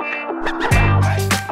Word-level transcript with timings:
Ha 0.00 0.58
ha 0.62 0.69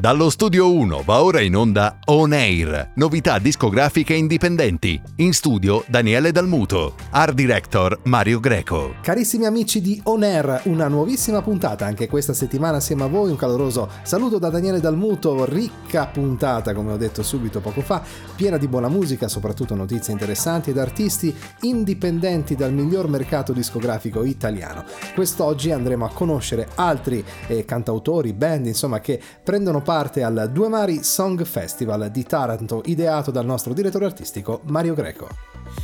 Dallo 0.00 0.30
studio 0.30 0.72
1 0.72 1.02
va 1.02 1.24
ora 1.24 1.40
in 1.40 1.56
onda 1.56 1.98
On 2.04 2.32
Air, 2.32 2.92
novità 2.94 3.40
discografiche 3.40 4.14
indipendenti. 4.14 5.02
In 5.16 5.32
studio 5.32 5.82
Daniele 5.88 6.30
Dalmuto, 6.30 6.94
art 7.10 7.34
director 7.34 7.98
Mario 8.04 8.38
Greco. 8.38 8.94
Carissimi 9.02 9.44
amici 9.44 9.80
di 9.80 10.00
On 10.04 10.22
Air, 10.22 10.62
una 10.66 10.86
nuovissima 10.86 11.42
puntata 11.42 11.84
anche 11.84 12.06
questa 12.06 12.32
settimana 12.32 12.76
assieme 12.76 13.02
a 13.02 13.06
voi. 13.08 13.30
Un 13.30 13.36
caloroso 13.36 13.90
saluto 14.02 14.38
da 14.38 14.50
Daniele 14.50 14.78
Dalmuto, 14.78 15.44
ricca 15.44 16.06
puntata 16.06 16.74
come 16.74 16.92
ho 16.92 16.96
detto 16.96 17.24
subito 17.24 17.58
poco 17.58 17.80
fa, 17.80 18.00
piena 18.36 18.56
di 18.56 18.68
buona 18.68 18.88
musica, 18.88 19.26
soprattutto 19.26 19.74
notizie 19.74 20.12
interessanti 20.12 20.70
ed 20.70 20.78
artisti 20.78 21.34
indipendenti 21.62 22.54
dal 22.54 22.72
miglior 22.72 23.08
mercato 23.08 23.52
discografico 23.52 24.22
italiano. 24.22 24.84
Quest'oggi 25.12 25.72
andremo 25.72 26.04
a 26.04 26.10
conoscere 26.12 26.68
altri 26.76 27.24
eh, 27.48 27.64
cantautori, 27.64 28.32
band, 28.32 28.66
insomma, 28.66 29.00
che 29.00 29.20
prendono 29.42 29.86
parte 29.88 30.22
al 30.22 30.50
Due 30.52 30.68
Mari 30.68 31.02
Song 31.02 31.42
Festival 31.46 32.10
di 32.10 32.22
Taranto, 32.22 32.82
ideato 32.84 33.30
dal 33.30 33.46
nostro 33.46 33.72
direttore 33.72 34.04
artistico 34.04 34.60
Mario 34.64 34.92
Greco. 34.92 35.28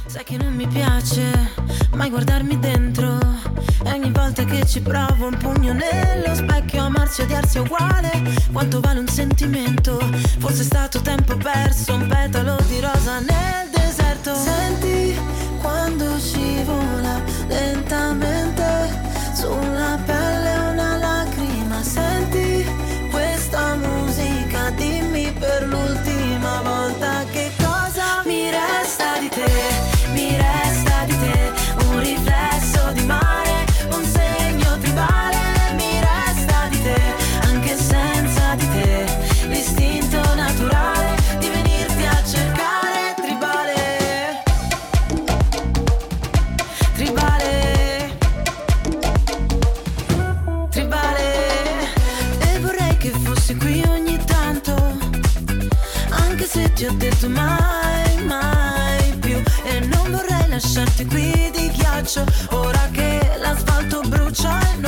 Sai 0.05 0.23
che 0.25 0.37
non 0.37 0.53
mi 0.53 0.67
piace 0.67 1.23
mai 1.95 2.11
guardarmi 2.11 2.59
dentro. 2.59 3.17
E 3.83 3.93
ogni 3.93 4.11
volta 4.11 4.45
che 4.45 4.67
ci 4.67 4.83
provo 4.83 5.29
un 5.29 5.39
pugno 5.39 5.73
nello 5.73 6.35
specchio 6.35 6.83
Amarsi 6.83 7.23
e 7.23 7.25
odiarsi 7.25 7.57
è 7.57 7.61
uguale. 7.63 8.11
Quanto 8.53 8.81
vale 8.81 8.99
un 8.99 9.09
sentimento? 9.09 9.99
Forse 10.39 10.61
è 10.61 10.65
stato 10.67 11.01
tempo 11.01 11.35
perso 11.39 11.95
Un 11.95 12.07
petalo 12.07 12.59
di 12.69 12.81
rosa 12.81 13.21
nel 13.21 13.71
deserto. 13.71 14.35
Senti 14.35 15.19
quando 15.63 16.19
scivola 16.19 17.23
lentamente 17.49 19.01
Sulla 19.33 19.99
pelle 20.05 20.44
lasciarti 60.95 61.07
qui 61.07 61.51
di 61.51 61.71
ghiaccio 61.71 62.25
Ora 62.51 62.89
che 62.93 63.37
l'asfalto 63.39 64.01
brucia 64.03 64.61
e 64.61 64.81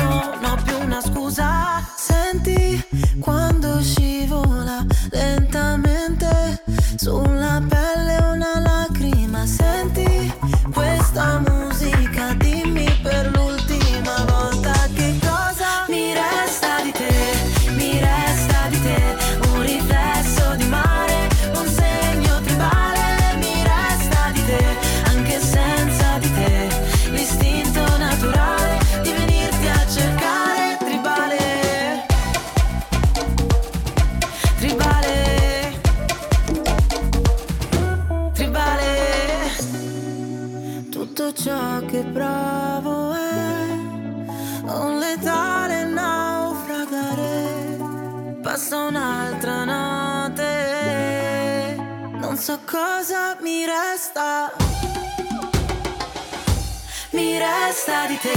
resta 57.87 58.05
di 58.07 58.17
te, 58.17 58.33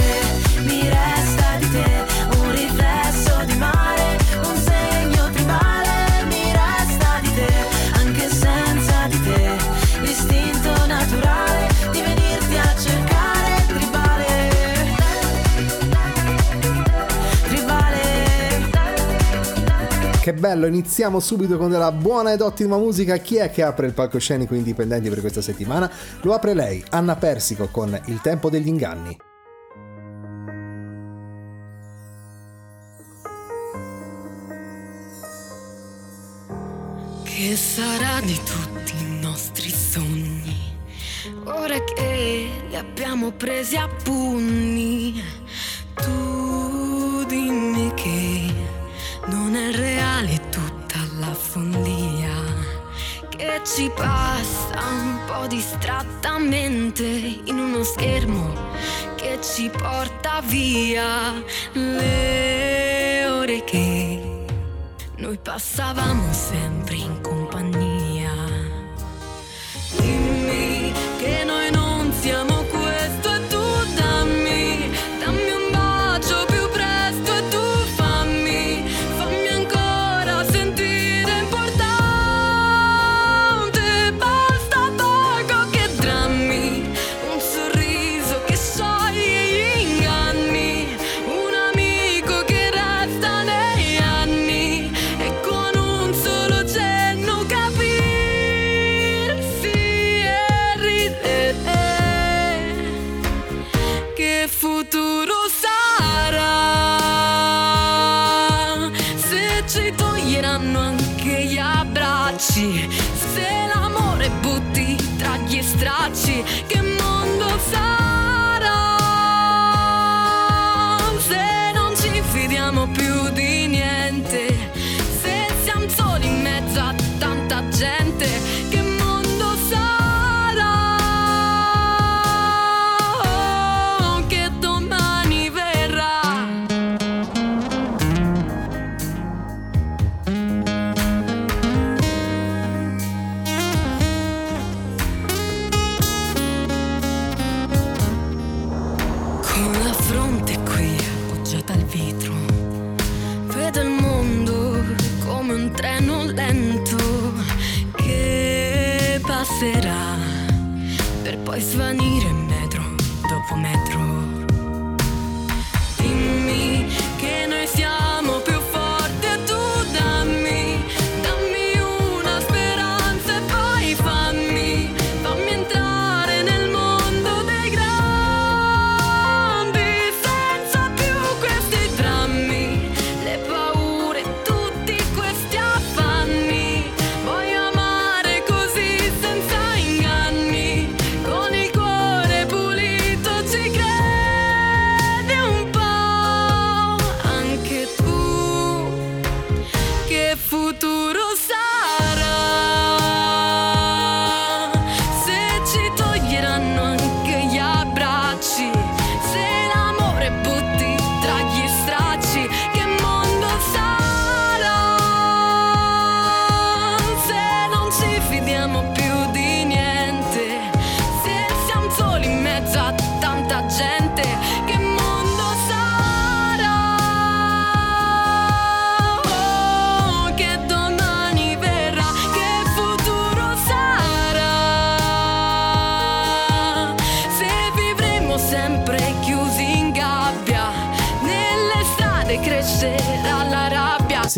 mi 0.63 0.87
resta 0.87 1.57
di 1.59 1.69
te, 1.71 2.05
un 2.37 2.51
riflesso 2.51 3.43
di 3.45 3.57
mare, 3.57 4.17
un 4.45 4.55
segno 4.55 5.29
tribale. 5.29 6.23
Mi 6.27 6.53
resta 6.53 7.19
di 7.21 7.33
te, 7.33 7.51
anche 7.99 8.29
senza 8.29 9.07
di 9.09 9.21
te, 9.23 9.57
l'istinto 9.99 10.85
naturale 10.85 11.67
di 11.91 11.99
venirti 11.99 12.57
a 12.57 12.75
cercare. 12.79 13.65
Tribale, 13.67 14.49
tribale. 17.43 17.99
Che 20.21 20.33
bello, 20.33 20.65
iniziamo 20.65 21.19
subito 21.19 21.57
con 21.57 21.69
della 21.69 21.91
buona 21.91 22.31
ed 22.31 22.39
ottima 22.39 22.77
musica. 22.77 23.17
Chi 23.17 23.35
è 23.35 23.51
che 23.51 23.63
apre 23.63 23.87
il 23.87 23.93
palcoscenico 23.93 24.55
indipendenti 24.55 25.09
per 25.09 25.19
questa 25.19 25.41
settimana? 25.41 25.91
Lo 26.21 26.33
apre 26.33 26.53
lei, 26.53 26.81
Anna 26.91 27.17
Persico, 27.17 27.67
con 27.67 27.99
Il 28.05 28.21
tempo 28.21 28.49
degli 28.49 28.67
inganni. 28.69 29.29
Sarà 37.55 38.21
di 38.21 38.39
tutti 38.43 38.93
i 38.97 39.19
nostri 39.19 39.69
sogni? 39.69 40.73
Ora 41.43 41.83
che 41.83 42.49
li 42.69 42.75
abbiamo 42.75 43.31
presi 43.31 43.75
a 43.75 43.87
pugni, 43.87 45.21
tu 45.95 47.25
dimmi 47.25 47.93
che 47.93 48.53
non 49.27 49.55
è 49.55 49.71
reale 49.71 50.39
tutta 50.49 50.99
la 51.19 51.33
follia 51.33 52.33
che 53.29 53.61
ci 53.65 53.91
passa 53.95 54.79
un 54.89 55.19
po' 55.25 55.47
distrattamente 55.47 57.03
in 57.03 57.59
uno 57.59 57.83
schermo 57.83 58.53
che 59.15 59.39
ci 59.41 59.69
porta 59.69 60.41
via 60.45 61.33
le 61.73 63.25
ore 63.27 63.63
che 63.65 64.45
noi 65.17 65.37
passavamo 65.37 66.31
sempre 66.33 66.95
in 66.95 67.07
compagnia. 67.21 67.30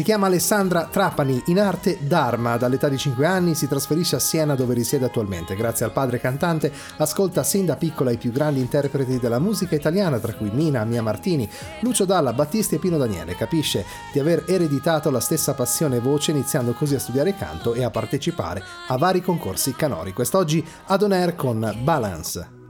Si 0.03 0.09
chiama 0.09 0.27
Alessandra 0.27 0.89
Trapani, 0.91 1.43
in 1.45 1.61
arte 1.61 1.97
Dharma, 2.01 2.57
dall'età 2.57 2.89
di 2.89 2.97
5 2.97 3.25
anni 3.25 3.55
si 3.55 3.69
trasferisce 3.69 4.17
a 4.17 4.19
Siena 4.19 4.53
dove 4.53 4.73
risiede 4.73 5.05
attualmente. 5.05 5.55
Grazie 5.55 5.85
al 5.85 5.93
padre 5.93 6.19
cantante 6.19 6.73
ascolta 6.97 7.41
sin 7.41 7.65
da 7.65 7.77
piccola 7.77 8.11
i 8.11 8.17
più 8.17 8.29
grandi 8.33 8.59
interpreti 8.59 9.17
della 9.17 9.39
musica 9.39 9.75
italiana, 9.75 10.19
tra 10.19 10.33
cui 10.33 10.51
Mina, 10.51 10.83
Mia 10.83 11.01
Martini, 11.01 11.49
Lucio 11.83 12.03
Dalla, 12.03 12.33
Battisti 12.33 12.75
e 12.75 12.79
Pino 12.79 12.97
Daniele. 12.97 13.37
Capisce 13.37 13.85
di 14.11 14.19
aver 14.19 14.43
ereditato 14.45 15.09
la 15.09 15.21
stessa 15.21 15.53
passione 15.53 15.95
e 15.95 16.01
voce 16.01 16.31
iniziando 16.31 16.73
così 16.73 16.95
a 16.95 16.99
studiare 16.99 17.37
canto 17.37 17.73
e 17.73 17.85
a 17.85 17.89
partecipare 17.89 18.61
a 18.87 18.97
vari 18.97 19.21
concorsi 19.21 19.73
canori. 19.73 20.11
Quest'oggi 20.11 20.67
ad 20.87 21.01
On 21.01 21.13
Air 21.13 21.33
con 21.35 21.79
Balance. 21.81 22.62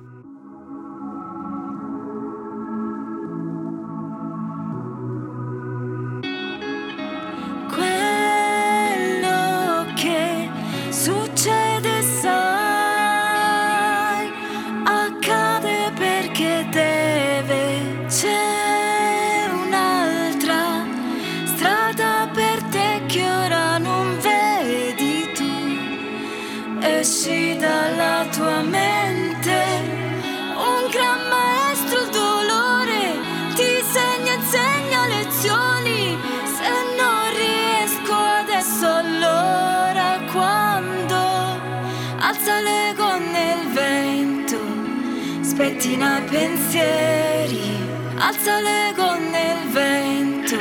Pensieri, 46.34 47.78
alza 48.18 48.60
l'ego 48.60 49.10
nel 49.34 49.62
vento, 49.72 50.58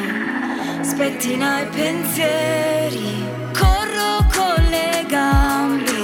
spettina 0.83 1.61
i 1.63 1.67
pensieri. 1.67 3.25
Corro 3.59 4.13
con 4.37 4.63
le 4.69 5.07
gambe, 5.09 6.01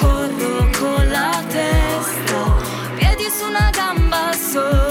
corro 0.00 0.54
con 0.78 1.10
la 1.10 1.42
testa, 1.46 2.40
piedi 2.96 3.28
su 3.36 3.44
una 3.48 3.68
gamba 3.70 4.32
sola, 4.32 4.81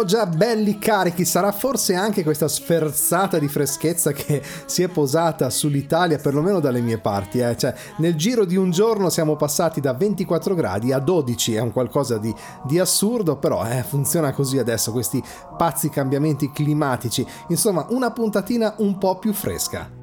Siamo 0.00 0.14
già 0.24 0.34
belli 0.34 0.78
carichi, 0.78 1.26
sarà 1.26 1.52
forse 1.52 1.94
anche 1.94 2.22
questa 2.22 2.48
sferzata 2.48 3.38
di 3.38 3.48
freschezza 3.48 4.12
che 4.12 4.42
si 4.64 4.82
è 4.82 4.88
posata 4.88 5.50
sull'Italia, 5.50 6.16
perlomeno 6.16 6.58
dalle 6.58 6.80
mie 6.80 6.96
parti. 6.96 7.40
eh. 7.40 7.54
Cioè, 7.54 7.74
nel 7.98 8.14
giro 8.16 8.46
di 8.46 8.56
un 8.56 8.70
giorno 8.70 9.10
siamo 9.10 9.36
passati 9.36 9.78
da 9.78 9.92
24 9.92 10.54
gradi 10.54 10.90
a 10.90 11.00
12, 11.00 11.54
è 11.54 11.60
un 11.60 11.72
qualcosa 11.72 12.16
di, 12.16 12.34
di 12.64 12.78
assurdo, 12.78 13.36
però 13.36 13.62
eh, 13.66 13.82
funziona 13.82 14.32
così 14.32 14.56
adesso, 14.56 14.90
questi 14.90 15.22
pazzi 15.58 15.90
cambiamenti 15.90 16.50
climatici. 16.50 17.26
Insomma, 17.48 17.84
una 17.90 18.10
puntatina 18.10 18.76
un 18.78 18.96
po' 18.96 19.18
più 19.18 19.34
fresca. 19.34 19.99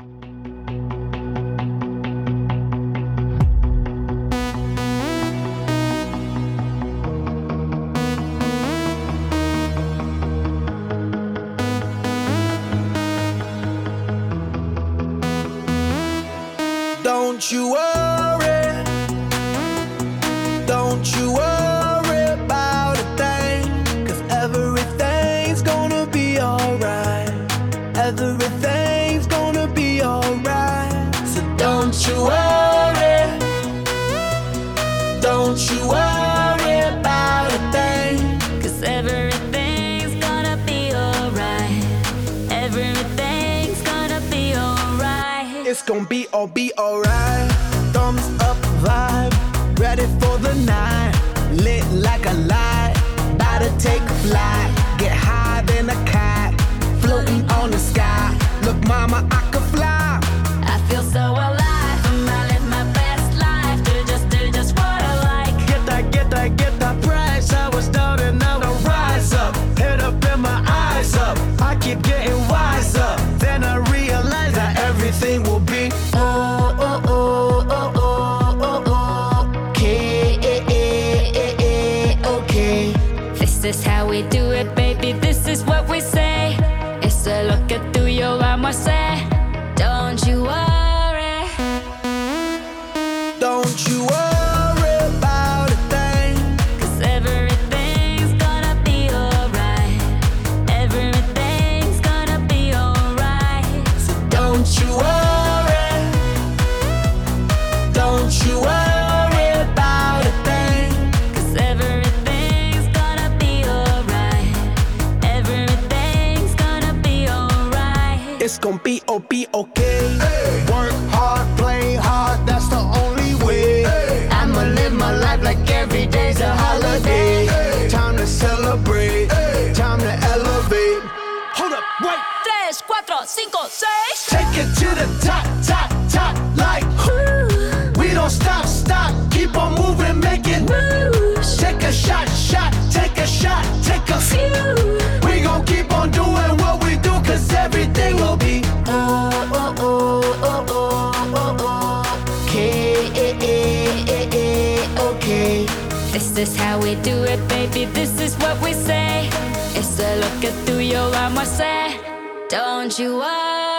This 156.37 156.55
how 156.55 156.79
we 156.79 156.93
do 157.01 157.23
it, 157.23 157.39
baby. 157.49 157.85
This 157.85 158.21
is 158.21 158.35
what 158.35 158.61
we 158.61 158.71
say. 158.71 159.27
It's 159.73 159.99
a 159.99 160.17
look 160.17 160.43
at 160.45 160.53
through 160.67 160.81
your 160.81 161.11
armor 161.15 161.45
say. 161.45 161.99
Don't 162.47 162.99
you 162.99 163.17
worry. 163.17 163.76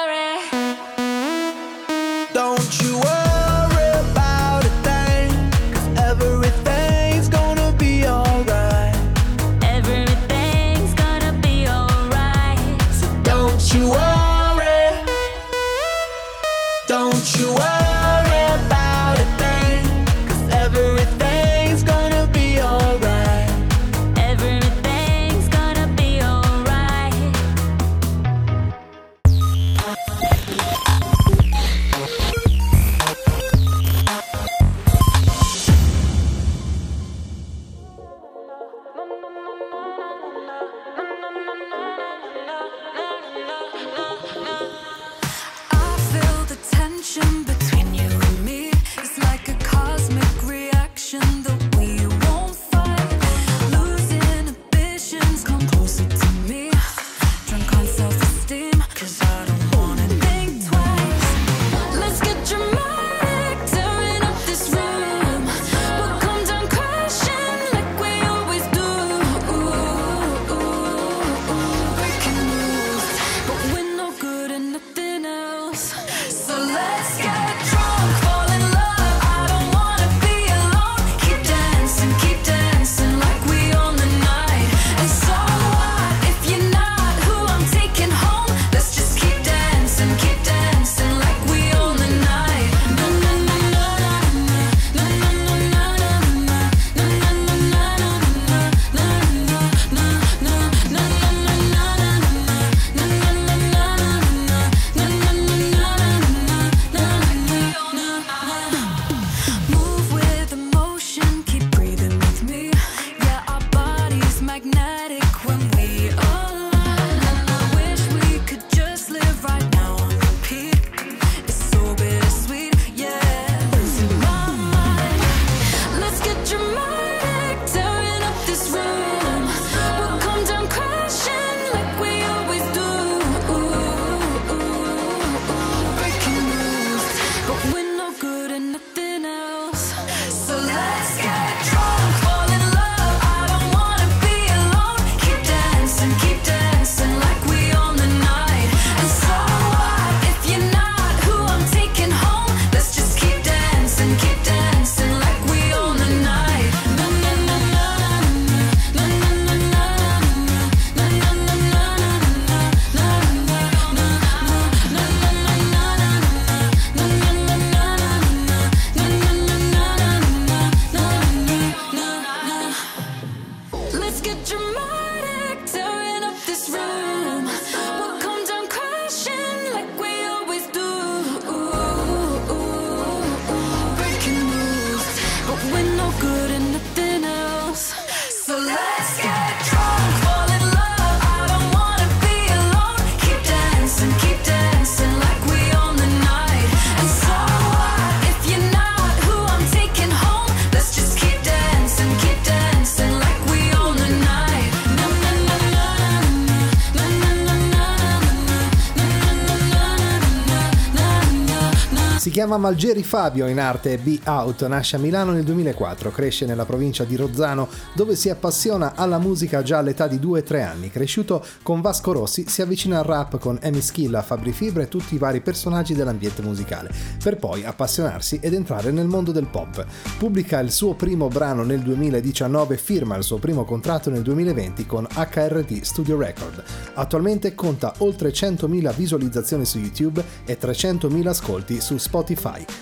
Chiama 212.39 212.57
Malgeri 212.57 213.03
Fabio, 213.03 213.49
in 213.49 213.59
arte 213.59 213.99
Be 213.99 214.21
Out, 214.23 214.65
nasce 214.69 214.95
a 214.95 215.01
Milano 215.01 215.33
nel 215.33 215.43
2004, 215.43 216.13
cresce 216.13 216.47
nella 216.47 216.65
provincia 216.65 217.03
di 217.03 217.17
Rozzano 217.17 217.67
dove 217.95 218.15
si 218.15 218.31
appassiona 218.31 218.93
alla 218.95 219.19
musica 219.19 219.65
già 219.65 219.79
all'età 219.79 220.07
di 220.07 220.21
2-3 220.21 220.63
anni. 220.63 220.89
Cresciuto 220.89 221.45
con 221.65 221.81
Vasco 221.81 222.13
Rossi, 222.13 222.49
si 222.49 222.63
avvicina 222.63 222.99
al 222.99 223.05
rap 223.05 223.39
con 223.39 223.59
Amy 223.61 223.81
Schilla, 223.81 224.23
Fabri 224.23 224.53
Fibra 224.53 224.85
e 224.85 224.89
tutti 224.89 225.17
i 225.17 225.19
vari 225.19 225.41
personaggi 225.41 225.95
dell'ambiente 225.95 226.41
musicale, 226.41 226.93
per 227.21 227.39
poi 227.39 227.65
appassionarsi 227.65 228.39
ed 228.41 228.55
entrare 228.55 228.93
nel 228.93 229.09
mondo 229.09 229.33
del 229.33 229.49
pop. 229.49 229.85
Pubblica 230.17 230.61
il 230.61 230.71
suo 230.71 230.95
primo 230.95 231.27
brano 231.27 231.65
nel 231.65 231.81
2019 231.81 232.75
e 232.75 232.79
firma 232.79 233.17
il 233.17 233.25
suo 233.25 233.39
primo 233.39 233.65
contratto 233.65 234.11
nel 234.11 234.23
2020 234.23 234.87
con 234.87 235.09
HRT 235.13 235.81
Studio 235.81 236.17
Record. 236.17 236.63
Attualmente 236.95 237.57
conta 237.57 237.95
oltre 237.99 238.31
100.000 238.31 238.95
visualizzazioni 238.95 239.65
su 239.65 239.81
YouTube 239.81 240.25
e 240.45 240.57
300.000 240.57 241.27
ascolti 241.27 241.81
su 241.81 241.97
Spotify. 241.97 242.27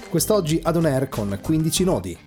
Quest'oggi 0.09 0.61
ad 0.63 0.77
On 0.77 0.87
Air 0.87 1.09
con 1.09 1.39
15 1.41 1.85
nodi. 1.85 2.19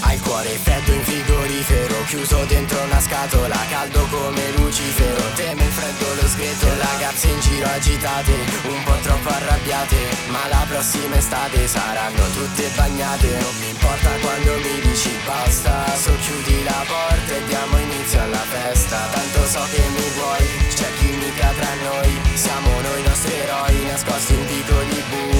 Hai 0.00 0.14
il 0.14 0.22
cuore 0.22 0.48
freddo 0.48 0.92
in 0.92 1.00
frigorifero 1.00 1.94
Chiuso 2.06 2.44
dentro 2.46 2.82
una 2.82 3.00
scatola 3.00 3.56
Caldo 3.68 4.06
come 4.10 4.43
Giro 7.64 7.70
agitate 7.70 8.32
Un 8.64 8.82
po' 8.84 8.96
troppo 9.02 9.28
arrabbiate 9.28 9.96
Ma 10.28 10.46
la 10.48 10.64
prossima 10.68 11.16
estate 11.16 11.66
Saranno 11.66 12.26
tutte 12.34 12.68
bagnate. 12.76 13.28
Non 13.40 13.54
mi 13.58 13.68
importa 13.70 14.10
quando 14.20 14.52
mi 14.58 14.80
dici 14.82 15.10
basta 15.24 15.84
Socchiudi 15.96 16.64
la 16.64 16.84
porta 16.86 17.32
e 17.34 17.44
diamo 17.46 17.78
inizio 17.78 18.20
alla 18.20 18.44
festa. 18.52 18.98
Tanto 19.12 19.46
so 19.46 19.62
che 19.72 19.82
mi 19.88 20.08
vuoi 20.14 20.46
C'è 20.74 20.92
chimica 20.98 21.52
tra 21.56 21.74
noi 21.88 22.20
Siamo 22.34 22.68
noi 22.80 23.00
i 23.00 23.06
nostri 23.08 23.32
eroi 23.32 23.84
Nascosti 23.86 24.34
in 24.34 24.46
vicoli 24.46 25.02
buie 25.08 25.33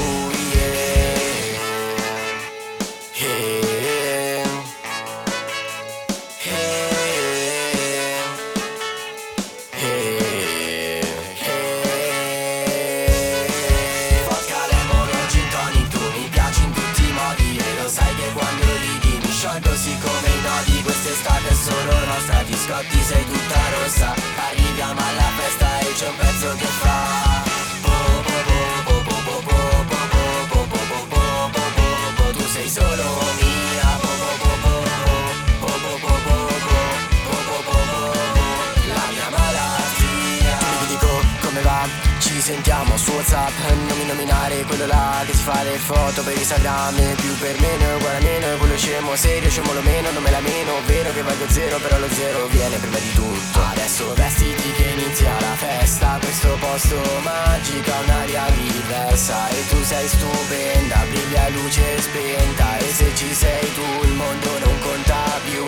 quello 44.66 44.87
là 44.87 45.22
che 45.27 45.35
si 45.35 45.42
fa 45.42 45.62
le 45.62 45.79
foto 45.79 46.22
per 46.22 46.37
Instagram 46.37 46.96
Più 47.16 47.37
per 47.38 47.59
meno, 47.61 47.96
uguale 47.96 48.18
a 48.18 48.20
meno 48.20 48.57
Quello 48.59 48.77
scemo 48.77 49.16
serio, 49.16 49.50
scemo 49.50 49.72
lo 49.72 49.83
meno 49.83 50.11
Non 50.11 50.22
me 50.22 50.31
la 50.31 50.40
meno, 50.40 50.72
vero 50.87 51.12
che 51.12 51.22
valgo 51.22 51.48
zero 51.48 51.79
Però 51.79 51.98
lo 51.98 52.09
zero 52.11 52.46
viene 52.46 52.77
prima 52.77 52.98
di 52.98 53.12
tutto. 53.12 53.61
Adesso 53.72 54.14
vestiti 54.14 54.72
che 54.72 54.88
inizia 54.96 55.33
la 55.40 55.55
festa 55.57 56.18
Questo 56.20 56.57
posto 56.61 57.00
magico 57.22 57.90
ha 57.90 58.00
un'aria 58.00 58.44
diversa 58.50 59.48
E 59.48 59.68
tu 59.68 59.83
sei 59.83 60.09
stupenda, 60.09 61.05
briglia 61.09 61.48
luce 61.50 62.00
spenta 62.00 62.77
E 62.79 62.92
se 62.92 63.14
ci 63.14 63.35
sei 63.35 63.72
tu 63.74 64.05
il 64.07 64.12
mondo 64.12 64.59
non 64.59 64.79
conta 64.81 65.40
più 65.44 65.64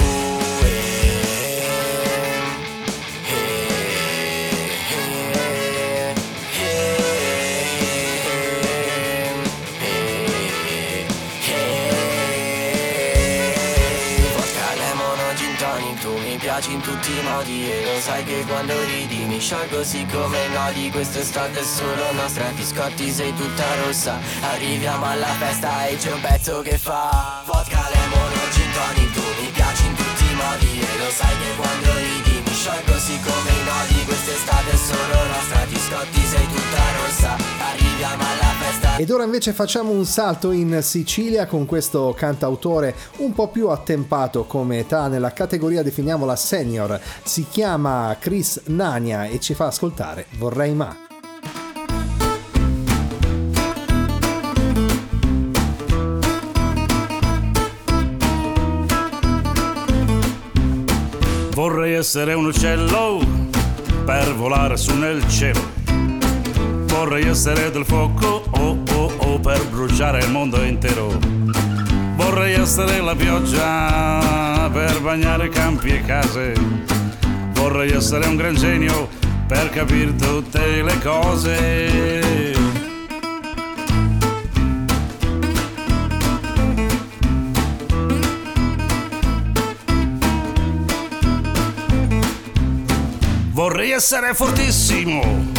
piaci 16.56 16.72
in 16.72 16.80
tutti 16.80 17.10
i 17.10 17.22
modi 17.22 17.70
E 17.70 17.84
lo 17.84 18.00
sai 18.00 18.24
che 18.24 18.44
quando 18.46 18.72
ridi 18.84 19.24
Mi 19.24 19.38
sciolgo 19.38 19.84
siccome 19.84 20.48
nodi. 20.48 20.90
Quest'estate 20.90 21.60
è 21.60 21.62
solo 21.62 22.12
nostra 22.12 22.46
Ti 22.56 22.64
scotti 22.64 23.10
sei 23.10 23.34
tutta 23.34 23.64
rossa. 23.84 24.18
Arriviamo 24.40 25.04
alla 25.04 25.34
festa 25.38 25.86
e 25.86 25.96
c'è 25.96 26.12
un 26.12 26.20
pezzo 26.20 26.62
che 26.62 26.78
fa 26.78 27.42
Vodka, 27.44 27.88
lemon 27.92 28.32
gin 28.52 28.70
tonic. 28.72 29.12
Tu 29.12 29.42
mi 29.42 29.48
piaci 29.50 29.86
in 29.86 29.94
tutti 29.94 30.24
i 30.24 30.34
modi 30.34 30.80
E 30.80 30.98
lo 30.98 31.10
sai 31.10 31.36
che 31.36 31.54
quando 31.56 31.94
ridi 31.96 32.42
Mi 32.44 32.54
sciolgo 32.54 32.98
siccome 32.98 33.50
i 33.50 33.64
nodi. 33.64 34.04
Quest'estate 34.04 34.70
è 34.70 34.76
solo 34.76 35.24
nostra 35.26 35.65
Ti 35.86 35.92
scotti 35.92 36.20
sei 36.20 36.46
tutta 36.46 36.82
rossa 36.98 37.36
Arriviamo 37.60 38.22
alla 38.24 38.52
festa 38.58 38.96
Ed 38.96 39.08
ora 39.08 39.22
invece 39.22 39.52
facciamo 39.52 39.92
un 39.92 40.04
salto 40.04 40.50
in 40.50 40.80
Sicilia 40.82 41.46
con 41.46 41.64
questo 41.64 42.12
cantautore 42.16 42.92
un 43.18 43.32
po' 43.32 43.46
più 43.50 43.68
attempato 43.68 44.46
come 44.46 44.80
età, 44.80 45.06
nella 45.06 45.32
categoria 45.32 45.84
definiamola 45.84 46.34
senior. 46.34 47.00
Si 47.22 47.46
chiama 47.48 48.16
Chris 48.18 48.62
Nania 48.66 49.26
e 49.26 49.38
ci 49.38 49.54
fa 49.54 49.66
ascoltare 49.66 50.26
Vorrei 50.38 50.74
Ma. 50.74 50.96
Vorrei 61.52 61.94
essere 61.94 62.34
un 62.34 62.46
uccello 62.46 63.20
per 64.04 64.34
volare 64.34 64.76
su 64.76 64.94
nel 64.94 65.28
cielo. 65.28 65.75
Vorrei 67.06 67.28
essere 67.28 67.70
del 67.70 67.84
fuoco 67.84 68.42
oh, 68.50 68.82
oh, 68.90 69.12
oh, 69.18 69.38
per 69.38 69.64
bruciare 69.68 70.24
il 70.24 70.30
mondo 70.32 70.60
intero. 70.64 71.16
Vorrei 72.16 72.54
essere 72.54 73.00
la 73.00 73.14
pioggia 73.14 74.68
per 74.72 75.00
bagnare 75.00 75.48
campi 75.48 75.90
e 75.90 76.02
case. 76.02 76.52
Vorrei 77.52 77.92
essere 77.92 78.26
un 78.26 78.34
gran 78.34 78.56
genio 78.56 79.08
per 79.46 79.70
capire 79.70 80.16
tutte 80.16 80.82
le 80.82 80.98
cose. 80.98 82.54
Vorrei 93.52 93.92
essere 93.92 94.34
fortissimo 94.34 95.55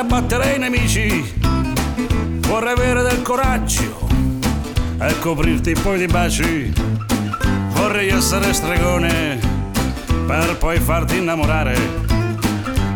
abbattere 0.00 0.54
i 0.54 0.58
nemici. 0.58 1.34
Vorrei 2.48 2.72
avere 2.72 3.02
del 3.02 3.20
coraggio 3.22 4.08
e 4.98 5.18
coprirti 5.18 5.72
poi 5.74 5.98
di 5.98 6.06
baci. 6.06 6.72
Vorrei 7.74 8.08
essere 8.08 8.52
stregone 8.54 9.38
per 10.26 10.56
poi 10.58 10.80
farti 10.80 11.18
innamorare. 11.18 11.76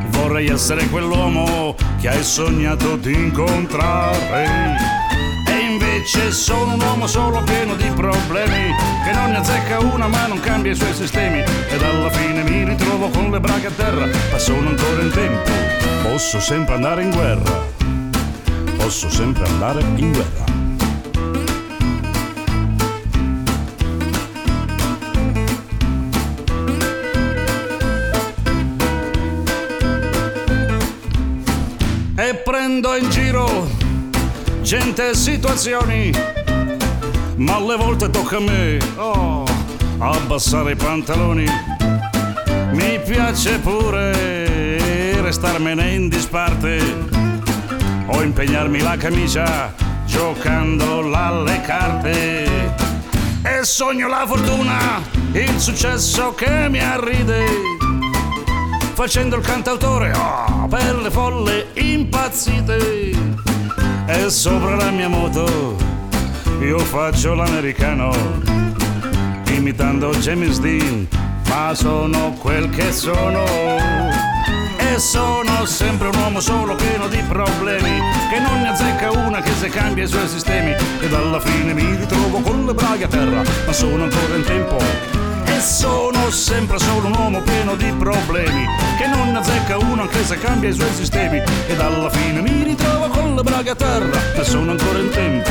Vorrei 0.09 0.49
essere 0.49 0.89
quell'uomo 0.89 1.75
che 2.01 2.09
hai 2.09 2.25
sognato 2.25 2.97
di 2.97 3.13
incontrare. 3.13 4.84
Invece 6.05 6.33
sono 6.33 6.75
un 6.75 6.83
uomo 6.83 7.07
solo 7.07 7.43
pieno 7.45 7.75
di 7.77 7.89
problemi 7.89 8.75
Che 9.05 9.13
non 9.13 9.31
ne 9.31 9.39
azzecca 9.39 9.79
una 9.79 10.07
ma 10.07 10.27
non 10.27 10.39
cambia 10.39 10.73
i 10.73 10.75
suoi 10.75 10.93
sistemi. 10.93 11.39
Ed 11.41 11.81
alla 11.81 12.11
fine 12.11 12.43
mi 12.43 12.63
ritrovo 12.63 13.09
con 13.09 13.31
le 13.31 13.41
braghe 13.41 13.69
a 13.69 13.71
terra 13.71 14.07
Ma 14.31 14.39
sono 14.39 14.69
ancora 14.69 15.01
in 15.01 15.11
tempo 15.11 15.51
Posso 16.03 16.41
sempre 16.41 16.75
andare 16.75 17.05
in 17.05 17.11
guerra. 17.11 17.63
Posso 18.77 19.09
sempre 19.09 19.47
andare 19.47 19.81
in 19.81 20.13
guerra. 20.13 20.45
E 32.17 32.35
prendo 32.35 32.95
in 32.95 33.09
giro 33.09 33.84
gente 34.65 35.11
e 35.11 35.15
situazioni, 35.15 36.11
ma 37.37 37.57
alle 37.57 37.77
volte 37.77 38.09
tocca 38.09 38.39
a 38.39 38.41
me 38.41 38.79
oh, 38.97 39.45
abbassare 39.99 40.73
i 40.73 40.75
pantaloni. 40.75 41.45
Mi 42.73 42.99
piace 43.05 43.59
pure 43.59 45.21
restarmene 45.21 45.93
in 45.93 46.09
disparte 46.09 46.79
o 48.07 48.23
impegnarmi 48.23 48.81
la 48.81 48.97
camicia 48.97 49.75
giocando 50.07 51.15
alle 51.15 51.61
carte. 51.61 52.75
E 53.43 53.65
sogno 53.65 54.09
la 54.09 54.25
fortuna, 54.27 55.03
il 55.33 55.61
successo 55.61 56.33
che 56.33 56.71
mi 56.71 56.81
arride. 56.81 57.45
Facendo 58.95 59.37
il 59.37 59.45
cantautore 59.45 60.11
oh, 60.17 60.67
per 60.69 60.97
le 60.97 61.11
folle 61.11 61.67
impazzite. 61.75 63.34
E 64.07 64.29
sopra 64.29 64.77
la 64.77 64.91
mia 64.91 65.09
moto 65.09 65.77
io 66.61 66.79
faccio 66.79 67.35
l'americano. 67.35 68.13
Imitando 69.49 70.11
James 70.17 70.61
Dean, 70.61 71.07
ma 71.49 71.75
sono 71.75 72.33
quel 72.33 72.69
che 72.71 72.93
sono. 72.93 73.45
E 74.77 74.99
sono 74.99 75.65
sempre 75.65 76.09
un 76.09 76.17
uomo 76.17 76.41
solo 76.41 76.77
pieno 76.77 77.09
di 77.09 77.21
problemi 77.27 78.01
Che 78.31 78.39
non 78.39 78.61
ne 78.61 78.69
azzecca 78.69 79.11
una 79.11 79.41
che 79.41 79.51
se 79.59 79.69
cambia 79.69 80.05
i 80.05 80.07
suoi 80.07 80.29
sistemi 80.29 80.73
Ed 81.01 81.13
alla 81.13 81.41
fine 81.41 81.73
mi 81.75 81.97
ritrovo 81.97 82.39
con 82.39 82.65
le 82.65 82.75
braghe 82.75 83.05
a 83.05 83.09
terra 83.09 83.43
Ma 83.67 83.73
sono 83.73 84.05
ancora 84.05 84.37
in 84.37 84.45
tempo 84.45 85.24
sono 85.65 86.31
sempre 86.31 86.79
solo 86.79 87.07
un 87.07 87.15
uomo 87.17 87.41
pieno 87.41 87.75
di 87.75 87.91
problemi. 87.93 88.67
Che 88.99 89.07
non 89.07 89.35
azzecca 89.35 89.79
una 89.79 90.03
anche 90.03 90.23
se 90.25 90.39
cambia 90.39 90.69
i 90.69 90.75
suoi 90.75 90.93
sistemi. 90.93 91.43
Ed 91.67 91.81
alla 91.81 92.11
fine 92.11 92.43
mi 92.43 92.63
ritrovo 92.63 93.09
con 93.09 93.35
le 93.35 93.43
braghe 93.43 93.71
a 93.71 93.75
terra 93.75 94.21
Ma 94.37 94.43
sono 94.45 94.73
ancora 94.73 94.99
in 94.99 95.11
tempo. 95.11 95.51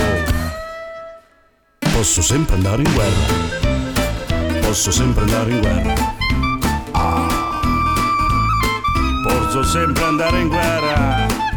Posso 1.91 2.21
sempre 2.21 2.55
andare 2.55 2.83
in 2.83 2.93
guerra. 2.93 4.61
Posso 4.61 4.91
sempre 4.91 5.23
andare 5.23 5.51
in 5.51 5.59
guerra. 5.59 5.93
Posso 9.23 9.63
sempre 9.63 10.03
andare 10.03 10.39
in 10.39 10.47
guerra. 10.47 11.52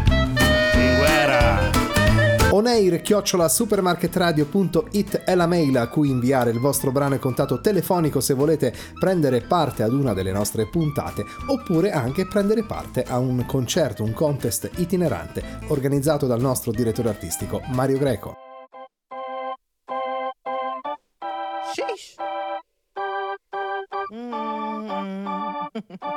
In 2.57 2.63
guerra. 2.63 2.67
Oneir 2.67 3.01
chiocciola 3.01 3.47
supermarketradio.it 3.47 5.17
è 5.17 5.35
la 5.35 5.45
mail 5.45 5.77
a 5.77 5.87
cui 5.87 6.09
inviare 6.09 6.49
il 6.49 6.59
vostro 6.59 6.91
brano 6.91 7.15
e 7.15 7.19
contatto 7.19 7.61
telefonico 7.61 8.19
se 8.19 8.33
volete 8.33 8.73
prendere 8.99 9.41
parte 9.41 9.83
ad 9.83 9.93
una 9.93 10.13
delle 10.13 10.31
nostre 10.31 10.67
puntate 10.67 11.23
oppure 11.47 11.91
anche 11.91 12.25
prendere 12.25 12.63
parte 12.63 13.03
a 13.03 13.19
un 13.19 13.45
concerto, 13.45 14.03
un 14.03 14.13
contest 14.13 14.69
itinerante 14.77 15.43
organizzato 15.67 16.25
dal 16.25 16.41
nostro 16.41 16.71
direttore 16.71 17.09
artistico 17.09 17.61
Mario 17.67 17.99
Greco. 17.99 18.35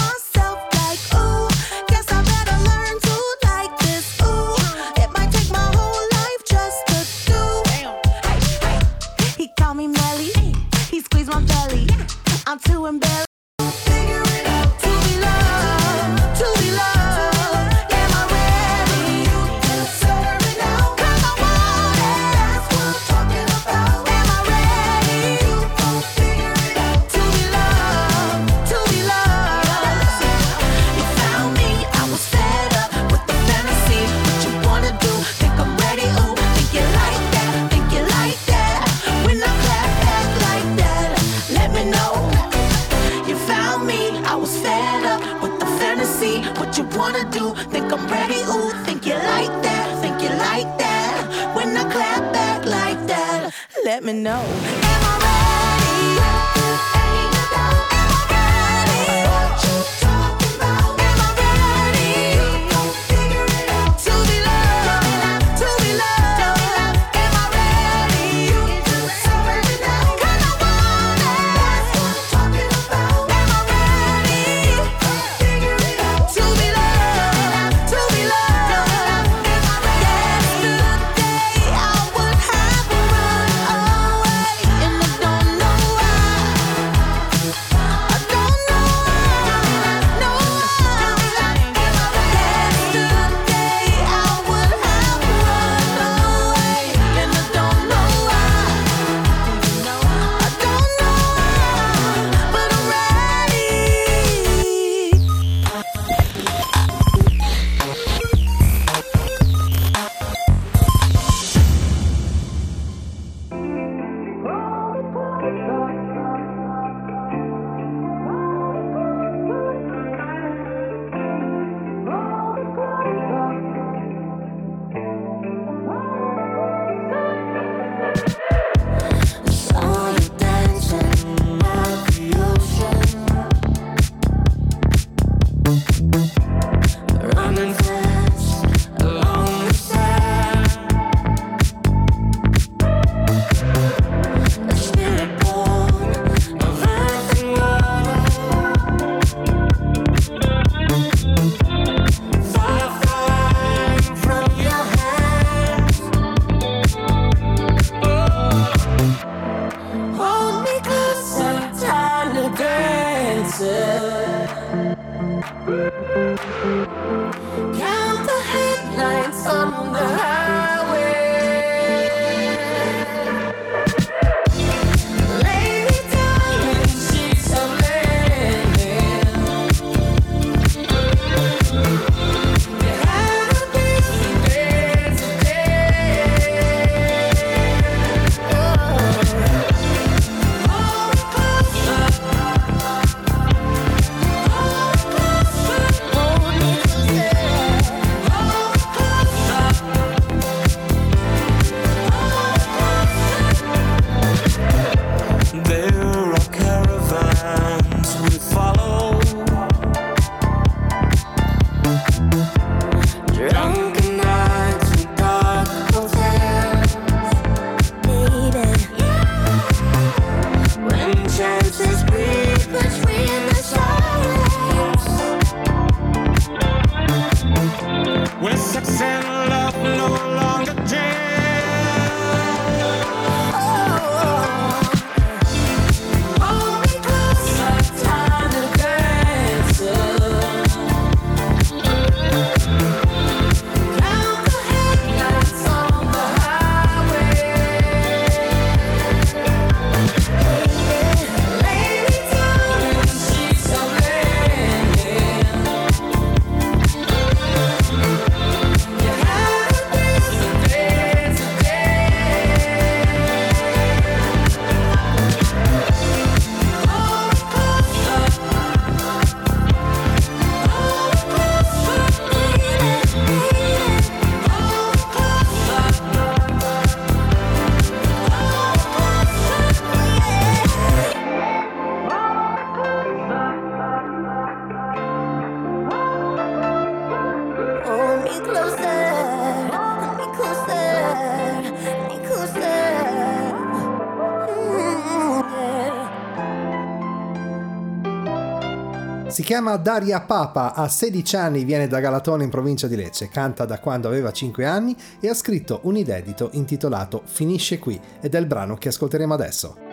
Si 299.41 299.47
chiama 299.47 299.75
Daria 299.77 300.21
Papa, 300.21 300.75
ha 300.75 300.87
16 300.87 301.35
anni, 301.35 301.63
viene 301.63 301.87
da 301.87 301.99
Galatone 301.99 302.43
in 302.43 302.51
provincia 302.51 302.85
di 302.85 302.95
Lecce, 302.95 303.27
canta 303.27 303.65
da 303.65 303.79
quando 303.79 304.07
aveva 304.07 304.31
5 304.31 304.65
anni 304.67 304.95
e 305.19 305.29
ha 305.29 305.33
scritto 305.33 305.79
un 305.85 305.97
inedito 305.97 306.49
intitolato 306.53 307.23
Finisce 307.25 307.79
qui 307.79 307.99
ed 308.21 308.35
è 308.35 308.37
il 308.37 308.45
brano 308.45 308.77
che 308.77 308.89
ascolteremo 308.89 309.33
adesso. 309.33 309.90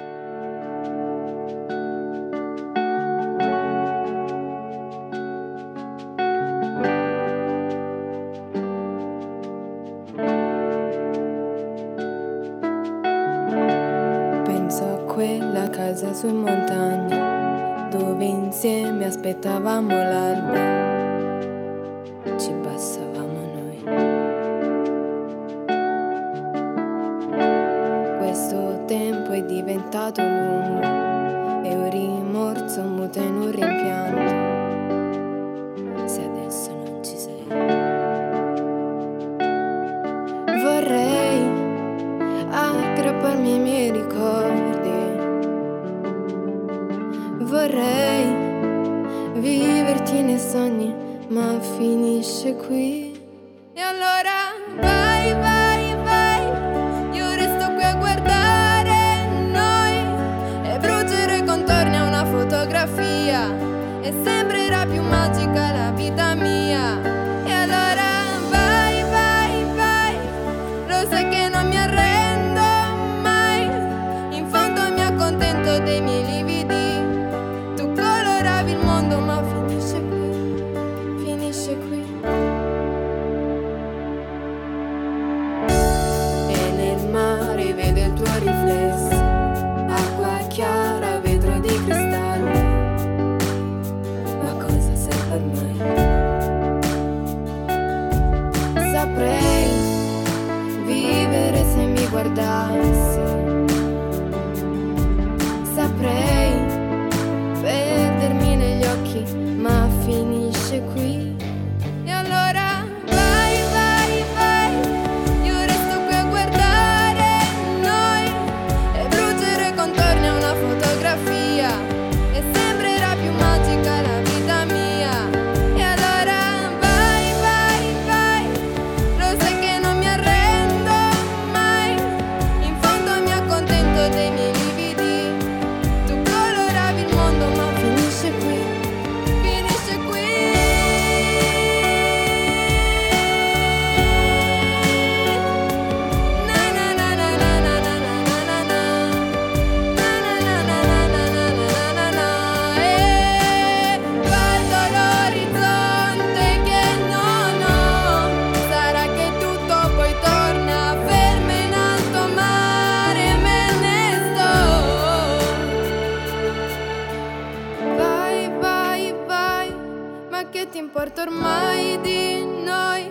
sai 171.59 172.01
di 172.01 172.45
noi, 172.65 173.11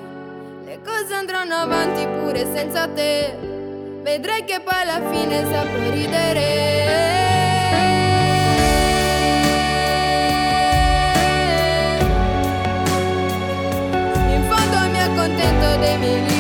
le 0.63 0.79
cose 0.83 1.13
andranno 1.13 1.55
avanti 1.55 2.05
pure 2.05 2.45
senza 2.53 2.88
te. 2.88 3.36
Vedrai 4.03 4.45
che 4.45 4.62
poi 4.62 4.81
alla 4.83 5.01
fine 5.12 5.45
saprò 5.51 5.89
ridere. 5.89 6.45
In 14.36 14.43
fondo 14.49 14.77
mi 14.91 15.01
accontento 15.01 15.77
dei 15.79 15.97
miei 15.97 16.37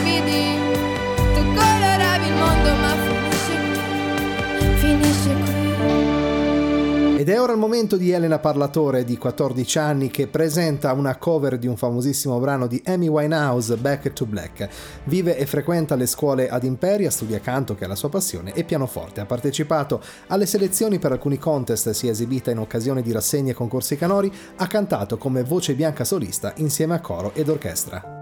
È 7.37 7.39
ora 7.39 7.51
il 7.51 7.59
momento 7.59 7.97
di 7.97 8.09
Elena 8.09 8.39
Parlatore 8.39 9.03
di 9.03 9.15
14 9.15 9.77
anni 9.77 10.09
che 10.09 10.25
presenta 10.25 10.91
una 10.93 11.17
cover 11.17 11.59
di 11.59 11.67
un 11.67 11.77
famosissimo 11.77 12.39
brano 12.39 12.65
di 12.65 12.81
Amy 12.87 13.07
Winehouse, 13.07 13.77
Back 13.77 14.11
to 14.11 14.25
Black. 14.25 14.67
Vive 15.03 15.37
e 15.37 15.45
frequenta 15.45 15.93
le 15.93 16.07
scuole 16.07 16.49
ad 16.49 16.63
Imperia, 16.63 17.11
studia 17.11 17.39
canto 17.39 17.75
che 17.75 17.85
è 17.85 17.87
la 17.87 17.93
sua 17.93 18.09
passione 18.09 18.53
e 18.53 18.63
pianoforte. 18.63 19.21
Ha 19.21 19.25
partecipato 19.25 20.01
alle 20.29 20.47
selezioni 20.47 20.97
per 20.97 21.11
alcuni 21.11 21.37
contest, 21.37 21.91
si 21.91 22.07
è 22.07 22.09
esibita 22.09 22.49
in 22.49 22.57
occasione 22.57 23.03
di 23.03 23.11
rassegne 23.11 23.51
e 23.51 23.53
concorsi 23.53 23.97
canori, 23.97 24.33
ha 24.55 24.65
cantato 24.65 25.19
come 25.19 25.43
voce 25.43 25.75
bianca 25.75 26.05
solista 26.05 26.53
insieme 26.55 26.95
a 26.95 27.01
coro 27.01 27.35
ed 27.35 27.49
orchestra. 27.49 28.16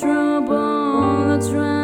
trouble, 0.00 1.38
the 1.38 1.50
trouble. 1.50 1.75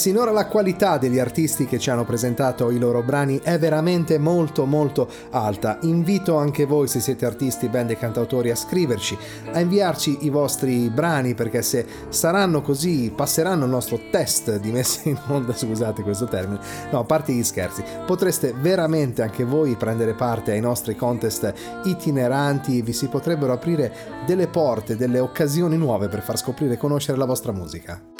sinora 0.00 0.30
la 0.30 0.46
qualità 0.46 0.96
degli 0.96 1.18
artisti 1.18 1.66
che 1.66 1.78
ci 1.78 1.90
hanno 1.90 2.06
presentato 2.06 2.70
i 2.70 2.78
loro 2.78 3.02
brani 3.02 3.38
è 3.42 3.58
veramente 3.58 4.16
molto 4.16 4.64
molto 4.64 5.06
alta. 5.28 5.76
Invito 5.82 6.38
anche 6.38 6.64
voi 6.64 6.88
se 6.88 7.00
siete 7.00 7.26
artisti, 7.26 7.68
band 7.68 7.90
e 7.90 7.98
cantautori 7.98 8.50
a 8.50 8.54
scriverci, 8.54 9.18
a 9.52 9.60
inviarci 9.60 10.24
i 10.24 10.30
vostri 10.30 10.88
brani 10.88 11.34
perché 11.34 11.60
se 11.60 11.84
saranno 12.08 12.62
così 12.62 13.12
passeranno 13.14 13.66
il 13.66 13.70
nostro 13.70 14.00
test 14.10 14.58
di 14.58 14.72
messa 14.72 15.06
in 15.06 15.18
onda, 15.26 15.52
scusate 15.52 16.00
questo 16.00 16.24
termine, 16.24 16.60
no, 16.90 17.00
a 17.00 17.04
parte 17.04 17.34
gli 17.34 17.44
scherzi, 17.44 17.84
potreste 18.06 18.54
veramente 18.58 19.20
anche 19.20 19.44
voi 19.44 19.76
prendere 19.76 20.14
parte 20.14 20.52
ai 20.52 20.60
nostri 20.60 20.96
contest 20.96 21.52
itineranti, 21.84 22.80
vi 22.80 22.94
si 22.94 23.08
potrebbero 23.08 23.52
aprire 23.52 23.92
delle 24.24 24.48
porte, 24.48 24.96
delle 24.96 25.20
occasioni 25.20 25.76
nuove 25.76 26.08
per 26.08 26.22
far 26.22 26.38
scoprire 26.38 26.72
e 26.72 26.78
conoscere 26.78 27.18
la 27.18 27.26
vostra 27.26 27.52
musica. 27.52 28.19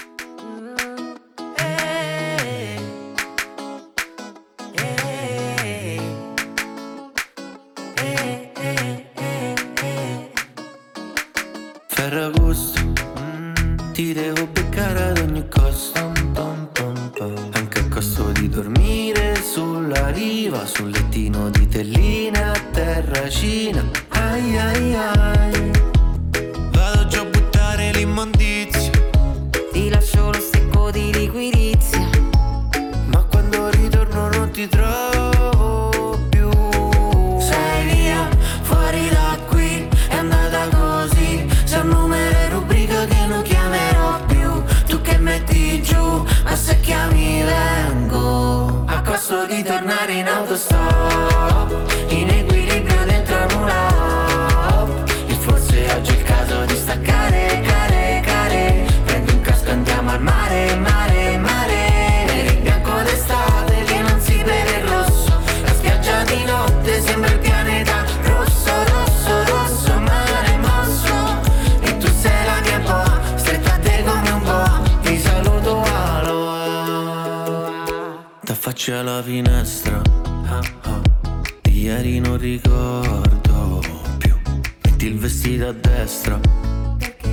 finestra. 79.22 80.00
Ah, 80.46 80.60
ah. 80.82 81.00
Di 81.62 81.82
ieri 81.82 82.20
non 82.20 82.38
ricordo 82.38 83.82
più. 84.18 84.34
Metti 84.82 85.06
il 85.06 85.18
vestito 85.18 85.68
a 85.68 85.72
destra. 85.72 86.38
Perché? 86.98 87.28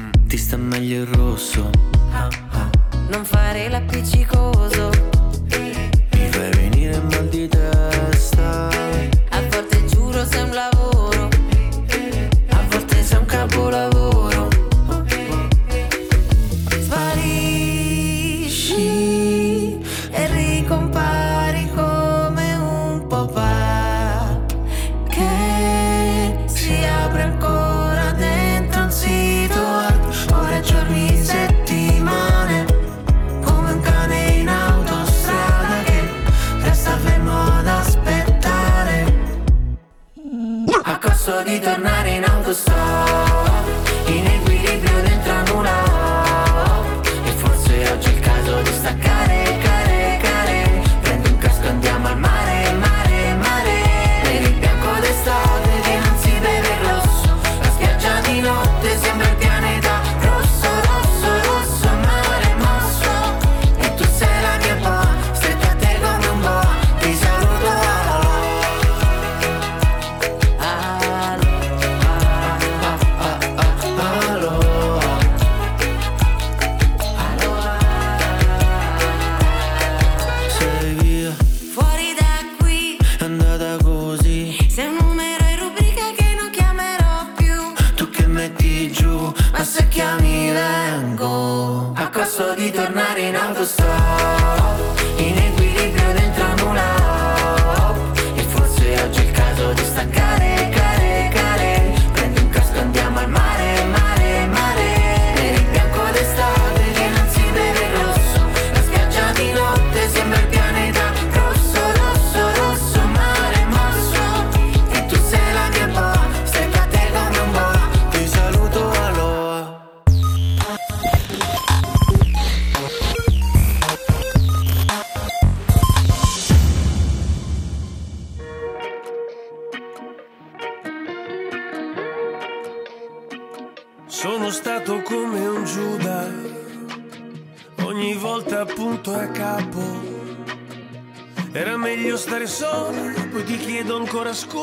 Mm, 0.00 0.26
ti 0.26 0.36
sta 0.36 0.56
meglio 0.56 1.02
il 1.02 1.06
rosso. 1.06 1.70
Ah, 2.12 2.28
ah. 2.50 2.70
non 3.10 3.24
fare 3.24 3.68
la 3.68 3.78
l'appiccico 3.78 4.39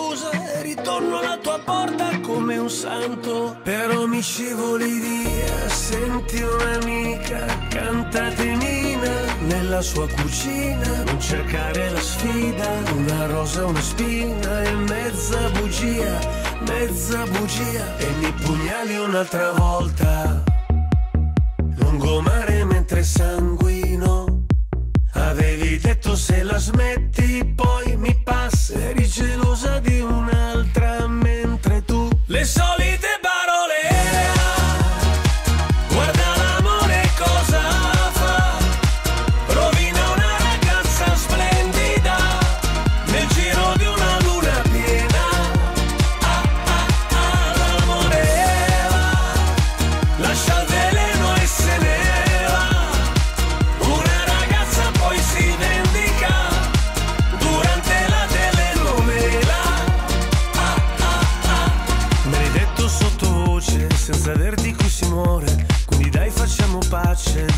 scusa 0.08 0.32
e 0.32 0.62
ritorno 0.62 1.20
alla 1.20 1.38
tua 1.38 1.60
porta 1.60 2.20
come 2.22 2.58
un 2.58 2.70
santo. 2.70 3.58
Però 3.64 4.06
mi 4.06 4.22
scivoli 4.22 5.00
via, 5.00 5.70
senti 5.70 6.42
un'amica, 6.42 7.46
cantatenina 7.70 9.36
nella 9.42 9.82
sua 9.82 10.08
cucina. 10.08 11.04
Non 11.06 11.20
cercare 11.20 11.90
la 11.90 12.00
sfida, 12.00 12.70
una 12.96 13.26
rosa, 13.28 13.66
una 13.66 13.82
spina 13.82 14.64
e 14.64 14.72
mezza 14.76 15.50
bugia, 15.50 16.20
mezza 16.68 17.26
bugia. 17.26 17.98
E 17.98 18.08
mi 18.22 18.32
pugnali 18.44 18.98
un'altra 18.98 19.52
volta, 19.52 20.44
lungomare 21.80 22.64
mentre 22.64 23.04
sanguino. 23.04 24.46
Avevi 25.14 25.80
detto 25.80 26.16
se 26.16 26.44
la 26.44 26.58
smetti 26.58 27.44
poi 27.56 27.87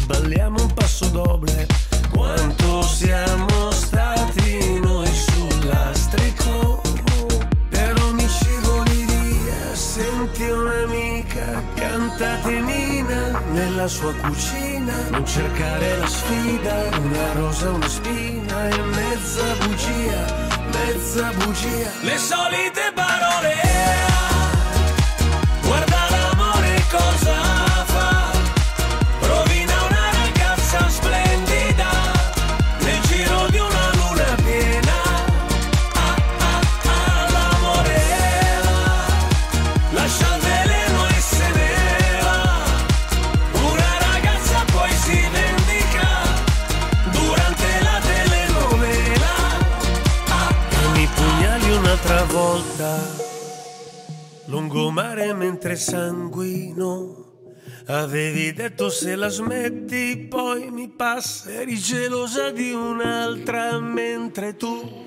balliamo 0.10 0.60
un 0.60 0.74
passo 0.74 1.06
doble. 1.10 1.68
Quanto 2.10 2.82
siamo 2.82 3.70
stati 3.72 4.80
noi 4.80 5.08
sull'astrico. 5.08 6.82
Mi 8.14 8.28
scivoli 8.28 9.06
via, 9.06 9.76
senti 9.76 10.50
un'amica, 10.50 11.64
cantatenina 11.76 13.40
nella 13.52 13.88
sua 13.88 14.14
cucina. 14.16 14.94
Non 15.12 15.26
cercare 15.26 15.98
la 15.98 16.08
sfida, 16.08 16.76
una 16.98 17.34
rosa, 17.34 17.70
una 17.70 17.88
spina 17.88 18.68
e 18.70 18.82
mezza 18.82 19.46
bugia, 19.62 20.22
mezza 20.74 21.32
bugia. 21.38 21.92
Le 22.02 22.18
solite 22.18 22.92
parole. 22.96 23.79
Mentre 55.70 55.76
sanguino. 55.76 57.28
Avevi 57.88 58.54
detto 58.54 58.90
se 58.90 59.16
la 59.16 59.28
smetti 59.28 60.28
poi 60.30 60.72
mi 60.72 60.90
passa. 60.90 61.52
Eri 61.52 61.78
gelosa 61.78 62.50
di 62.50 62.72
un'altra 62.72 63.80
mentre 63.80 64.56
tu. 64.56 65.06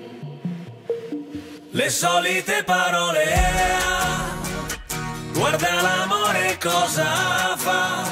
Le 1.71 1.89
solite 1.89 2.63
parole. 2.63 3.25
Guarda 5.33 5.81
l'amore 5.81 6.57
cosa 6.61 7.55
fa. 7.57 8.03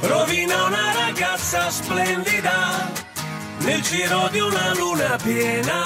Rovina 0.00 0.64
una 0.64 0.92
ragazza 0.92 1.70
splendida 1.70 2.90
nel 3.60 3.80
giro 3.80 4.28
di 4.30 4.40
una 4.40 4.74
luna 4.74 5.16
piena. 5.22 5.82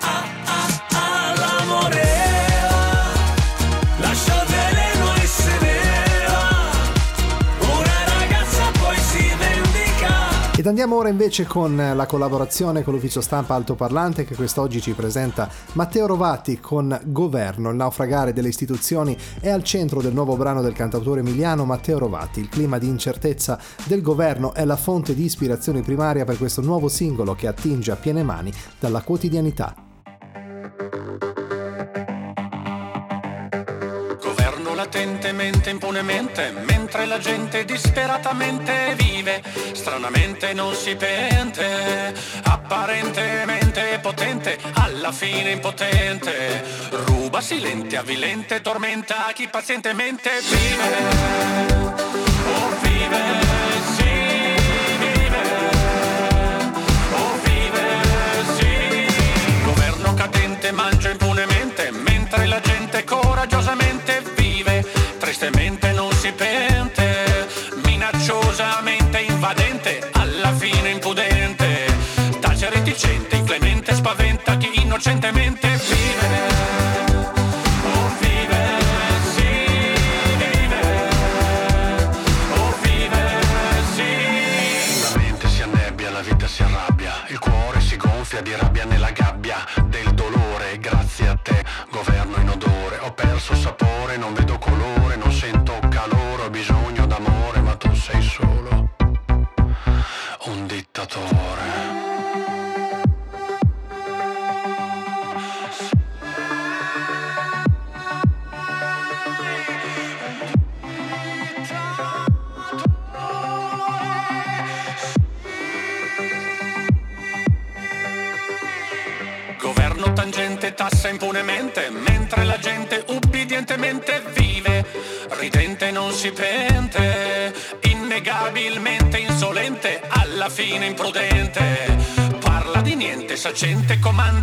Ah 0.00 0.24
ah 0.44 0.82
ah 0.90 1.34
l'amore 1.36 2.27
andiamo 10.68 10.96
ora 10.96 11.08
invece 11.08 11.46
con 11.46 11.76
la 11.76 12.06
collaborazione 12.06 12.82
con 12.82 12.92
l'ufficio 12.92 13.20
stampa 13.20 13.54
altoparlante 13.54 14.24
che 14.24 14.34
quest'oggi 14.34 14.80
ci 14.80 14.92
presenta 14.92 15.48
Matteo 15.72 16.06
Rovati 16.06 16.60
con 16.60 16.98
Governo, 17.04 17.70
il 17.70 17.76
naufragare 17.76 18.32
delle 18.32 18.48
istituzioni 18.48 19.16
è 19.40 19.48
al 19.48 19.62
centro 19.62 20.02
del 20.02 20.12
nuovo 20.12 20.36
brano 20.36 20.60
del 20.60 20.74
cantautore 20.74 21.20
emiliano 21.20 21.64
Matteo 21.64 21.98
Rovati. 21.98 22.40
Il 22.40 22.48
clima 22.48 22.78
di 22.78 22.86
incertezza 22.86 23.58
del 23.84 24.02
governo 24.02 24.52
è 24.52 24.64
la 24.64 24.76
fonte 24.76 25.14
di 25.14 25.24
ispirazione 25.24 25.80
primaria 25.80 26.24
per 26.24 26.36
questo 26.36 26.60
nuovo 26.60 26.88
singolo 26.88 27.34
che 27.34 27.46
attinge 27.46 27.90
a 27.90 27.96
piene 27.96 28.22
mani 28.22 28.52
dalla 28.78 29.02
quotidianità. 29.02 29.74
Latentemente, 35.48 35.70
impunemente, 35.70 36.50
mentre 36.66 37.06
la 37.06 37.18
gente 37.18 37.64
disperatamente 37.64 38.94
vive, 38.96 39.42
stranamente 39.72 40.52
non 40.52 40.74
si 40.74 40.94
pente, 40.94 42.12
apparentemente 42.44 43.98
potente, 44.02 44.58
alla 44.74 45.10
fine 45.10 45.52
impotente, 45.52 46.62
ruba 47.06 47.40
silente, 47.40 47.96
avvilente, 47.96 48.60
tormenta 48.60 49.30
chi 49.34 49.48
pazientemente 49.48 50.30
vive. 50.50 50.86
Oh, 52.44 52.68
vive. 52.82 53.16
Oh, 57.14 57.36
mangia 60.72 61.10
impunemente, 61.10 61.90
mentre 61.90 62.46
la 62.46 62.60
gente 62.60 63.02
coraggiosamente 63.04 63.87
tristemente 65.38 65.92
non 65.92 66.12
si 66.14 66.32
pente, 66.32 67.46
minacciosamente 67.84 69.20
invadente, 69.20 70.00
alla 70.14 70.52
fine 70.52 70.90
impudente, 70.90 71.86
tace 72.40 72.68
reticente, 72.68 73.36
inclemente, 73.36 73.94
spaventa 73.94 74.56
chi 74.56 74.68
innocentemente 74.82 75.77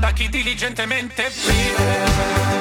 da 0.06 0.12
chi 0.12 0.30
diligentemente 0.30 1.32
vive. 1.48 2.54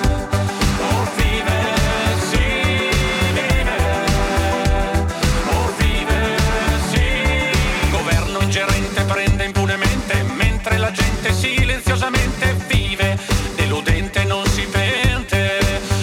prende 9.07 9.45
impunemente 9.45 10.23
mentre 10.23 10.79
la 10.79 10.91
gente 10.91 11.35
silenziosamente 11.35 12.57
vive, 12.67 13.19
deludente 13.57 14.25
non 14.25 14.47
si 14.47 14.67
pente, 14.67 15.61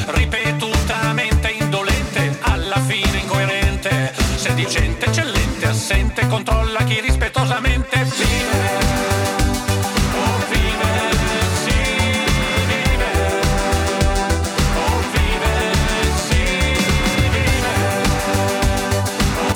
ripetutamente 0.10 1.50
indolente, 1.60 2.38
alla 2.42 2.80
fine 2.80 3.18
incoerente, 3.18 4.14
sedicente, 4.36 5.08
eccellente, 5.08 5.66
assente, 5.66 6.28
controlla 6.28 6.84
chi 6.84 7.00
rispettosamente 7.02 7.98
vive. 8.04 9.21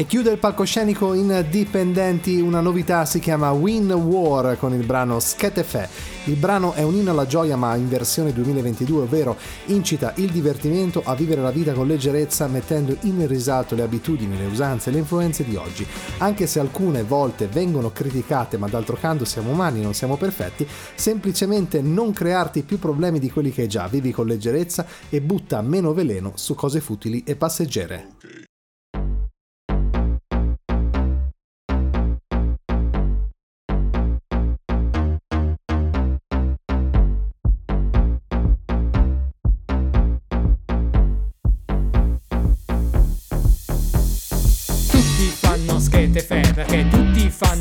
Chiude 0.08 0.30
il 0.30 0.38
palcoscenico 0.38 1.16
indipendenti 1.16 2.40
una 2.40 2.60
novità, 2.60 3.06
si 3.06 3.20
chiama 3.20 3.52
Win 3.52 3.92
War 3.92 4.56
con 4.60 4.72
il 4.74 4.86
brano 4.86 5.20
Schetefe. 5.20 5.90
Il 6.26 6.36
brano 6.36 6.74
è 6.74 6.84
un 6.84 6.94
inno 6.94 7.10
alla 7.10 7.26
gioia 7.26 7.56
ma 7.56 7.76
in 7.76 7.90
versione 7.90 8.32
2022, 8.32 9.02
ovvero 9.02 9.36
incita 9.66 10.14
il 10.18 10.30
divertimento 10.30 11.02
a 11.04 11.16
vivere 11.16 11.42
la 11.42 11.50
vita 11.50 11.74
con 11.74 11.88
leggerezza 11.88 12.46
mettendo 12.48 12.96
in 13.02 13.26
risalto 13.28 13.74
le 13.74 13.82
abitudini, 13.82 14.38
le 14.38 14.46
usanze 14.46 14.90
e 14.90 14.94
le 14.94 15.00
influenze 15.00 15.44
di 15.44 15.56
oggi. 15.56 15.86
Anche 16.20 16.46
se 16.46 16.60
alcune 16.60 17.02
volte 17.02 17.48
vengono 17.48 17.92
criticate 17.92 18.58
ma 18.58 18.68
d'altro 18.68 18.98
canto 18.98 19.26
siamo 19.26 19.52
umani, 19.52 19.82
non 19.82 19.96
siamo 19.96 20.18
perfetti, 20.18 20.68
semplicemente 20.94 21.82
non 21.82 22.14
crearti 22.14 22.62
più 22.62 22.78
problemi 22.78 23.18
di 23.18 23.32
quelli 23.32 23.52
che 23.52 23.64
hai 23.64 23.68
già, 23.68 23.88
vivi 23.88 24.12
con 24.12 24.28
leggerezza 24.28 24.86
e 25.10 25.20
butta 25.20 25.62
meno 25.62 25.94
veleno 25.94 26.34
su 26.36 26.54
cose 26.54 26.80
futili 26.80 27.24
e 27.26 27.36
passeggere. 27.36 28.08
Tutti 28.20 28.45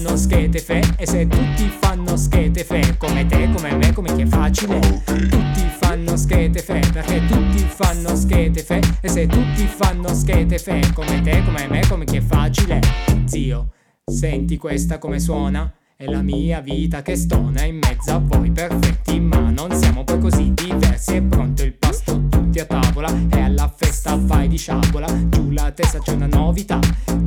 fanno 0.05 0.17
schete 0.19 0.59
fe 0.59 0.83
e 0.99 1.07
se 1.07 1.27
tutti 1.27 1.67
fanno 1.81 2.15
schete 2.17 2.63
fe 2.63 2.95
come 2.99 3.25
te, 3.25 3.49
come 3.55 3.75
me, 3.75 3.93
come 3.95 4.15
chi 4.15 4.21
è 4.21 4.27
facile 4.27 4.79
Tutti 4.79 5.67
fanno 5.81 6.15
schete 6.17 6.61
fe 6.61 6.81
perché 6.93 7.25
tutti 7.25 7.67
fanno 7.67 8.15
schete 8.15 8.63
fe 8.63 8.81
e 9.01 9.09
se 9.09 9.27
tutti 9.27 9.67
fanno 9.67 10.13
schete 10.15 10.59
fe 10.59 10.83
come 10.93 11.23
te, 11.23 11.43
come 11.43 11.67
me, 11.69 11.81
come 11.89 12.05
chi 12.05 12.19
è 12.19 12.21
facile 12.21 12.81
Zio, 13.25 13.71
senti 14.05 14.59
questa 14.59 14.99
come 14.99 15.19
suona? 15.19 15.73
È 15.97 16.05
la 16.05 16.21
mia 16.21 16.61
vita 16.61 17.01
che 17.01 17.17
stona 17.17 17.65
in 17.65 17.79
mezzo 17.79 18.13
a 18.13 18.19
voi 18.19 18.51
perfetti 18.51 19.19
ma 19.21 19.49
non 19.51 19.73
siamo 19.73 20.05
poi 20.05 20.19
così 20.19 20.53
diversi 20.53 21.15
È 21.15 21.23
pronto 21.23 21.63
il 21.63 21.73
pasto 21.73 22.21
tutti 22.29 22.59
a 22.59 22.67
tavola 22.67 23.09
e 23.31 23.41
festa 23.77 24.17
vai 24.21 24.49
di 24.49 24.57
sciabola 24.57 25.07
Giù 25.29 25.51
la 25.51 25.71
testa 25.73 25.99
c'è 25.99 26.13
una 26.13 26.27
novità. 26.27 26.79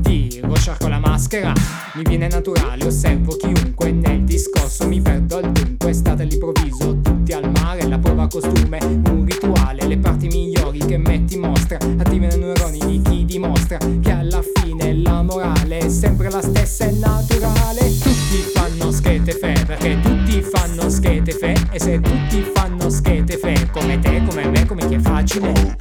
Tiro, 0.02 0.56
sciarco 0.56 0.88
la 0.88 1.00
maschera 1.00 1.54
Mi 1.95 2.04
viene 2.04 2.28
naturale, 2.28 2.86
osservo 2.86 3.36
chiunque 3.36 3.91
Nel 3.91 4.24
discorso 4.24 4.88
mi 4.88 5.02
perdo 5.02 5.38
al 5.38 5.52
dunque 5.52 5.93
State 5.93 6.24
all'improvviso, 6.24 7.00
tutti 7.02 7.34
al 7.34 7.50
mare 7.52 7.88
La 7.88 7.98
prova 8.00 8.28
costume, 8.28 8.80
un 8.82 9.26
rituale 9.26 9.86
Le 9.86 9.98
parti 9.98 10.28
migliori 10.28 10.80
che 10.80 10.98
metti 10.98 11.36
in 11.36 11.41
mostra 11.41 11.78
Attivano 11.78 12.34
i 12.34 12.39
neuroni 12.39 12.80
di 12.80 13.02
chi 13.02 13.26
dimostra 13.26 13.78
Che 13.78 14.12
alla 14.12 14.41
fine 14.56 14.93
la 14.93 15.22
morale 15.22 15.80
è 15.80 15.89
sempre 15.89 16.30
la 16.30 16.41
stessa, 16.41 16.86
è 16.86 16.91
naturale. 16.91 17.82
Tutti 18.00 18.38
fanno 18.54 18.91
schete 18.91 19.32
fe 19.34 19.54
Perché 19.66 20.00
tutti 20.02 20.41
fanno 20.41 20.89
schete 20.89 21.32
fe 21.32 21.56
E 21.72 21.80
se 21.80 22.00
tutti 22.00 22.45
fanno 22.54 22.89
schete 22.89 23.38
fe 23.38 23.70
Come 23.72 24.00
te, 24.00 24.24
come 24.28 24.48
me, 24.48 24.66
come 24.66 24.88
chi 24.88 24.95
è 24.95 25.00
facile 25.00 25.76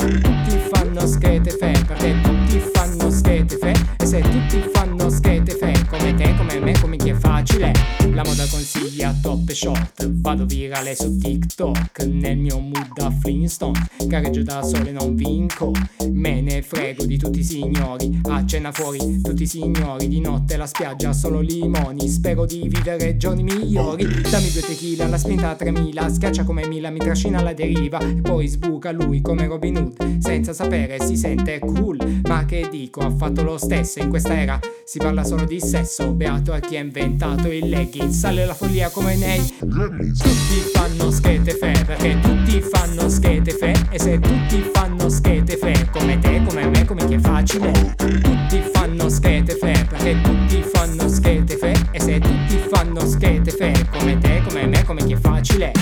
short 9.57 10.07
Vado 10.21 10.45
virale 10.45 10.95
su 10.95 11.17
TikTok 11.17 12.05
Nel 12.05 12.37
mio 12.37 12.61
mood 12.61 12.93
da 12.95 13.11
Flintstone 13.11 13.89
Gareggio 14.05 14.43
da 14.43 14.63
sole 14.63 14.93
non 14.93 15.15
vinco 15.15 15.73
Me 16.11 16.43
ne 16.43 16.61
frego 16.61 17.07
di 17.07 17.17
tutti 17.17 17.39
i 17.39 17.45
signori 17.45 18.21
A 18.25 18.45
cena 18.45 18.71
fuori 18.71 19.23
tutti 19.23 19.45
i 19.45 19.47
signori 19.47 20.09
Di 20.09 20.21
notte 20.21 20.59
la 20.59 20.67
spiaggia 20.67 21.15
solo 21.15 21.41
limoni 21.41 22.07
Spero 22.07 22.45
di 22.45 22.69
vivere 22.69 23.17
giorni 23.17 23.43
migliori 23.43 24.05
Dammi 24.05 24.51
due 24.51 24.61
tequila, 24.61 25.09
la 25.09 25.17
spinta 25.17 25.51
a 25.51 25.55
3000 25.55 26.11
Schiaccia 26.11 26.45
come 26.45 26.67
Mila, 26.67 26.91
mi 26.91 26.99
trascina 26.99 27.39
alla 27.39 27.55
deriva 27.55 27.99
E 27.99 28.21
poi 28.21 28.47
sbuca 28.49 28.93
lui 28.93 29.23
come 29.23 29.47
Robin 29.47 29.77
Hood 29.79 30.19
Senza 30.19 30.53
sapere 30.53 31.01
si 31.01 31.17
sente 31.17 31.59
cool 31.61 32.16
Ma 32.27 32.45
che 32.45 32.69
dico, 32.71 33.01
ha 33.01 33.11
fatto 33.11 33.43
lo 33.43 33.57
stesso 33.57 34.01
In 34.01 34.09
questa 34.09 34.37
era. 34.37 34.59
Si 34.85 34.99
parla 34.99 35.25
solo 35.25 35.45
di 35.45 35.61
sesso 35.61 36.13
Beato 36.13 36.53
a 36.53 36.59
chi 36.59 36.77
ha 36.77 36.81
inventato 36.81 37.49
il 37.49 37.69
legging. 37.69 38.11
Sale 38.11 38.45
la 38.45 38.55
follia 38.55 38.91
come 38.91 39.17
nei 39.17 39.45
Tutti 39.59 40.71
fanno 40.73 41.11
schete 41.11 41.53
fe 41.53 41.73
Perché 41.87 42.19
tutti 42.21 42.61
fanno 42.61 43.09
schete 43.09 43.53
fe 43.53 43.73
E 43.91 43.99
se 43.99 44.19
tutti 44.19 44.71
fanno 44.73 45.09
schete 45.09 45.57
fe 45.57 45.89
Come 45.93 46.19
te, 46.19 46.43
come 46.45 46.67
me, 46.69 46.85
come 46.85 47.07
chi 47.07 47.15
è 47.15 47.21
facile. 47.21 47.73
Tutti 47.97 48.63
fanno 48.73 49.09
schete 49.09 49.55
fe 49.55 49.87
Perché 49.89 50.21
tutti 50.21 50.63
fanno 50.63 51.09
schete 51.09 51.57
fe 51.57 51.75
E 51.93 52.01
se 52.01 52.19
tutti 52.19 52.59
fanno 52.69 53.07
schete 53.07 53.51
fe 53.51 53.73
Come 53.97 54.19
te, 54.19 54.43
come 54.47 54.67
me, 54.67 54.85
come 54.85 55.05
chi 55.05 55.13
è 55.13 55.19
facile. 55.19 55.73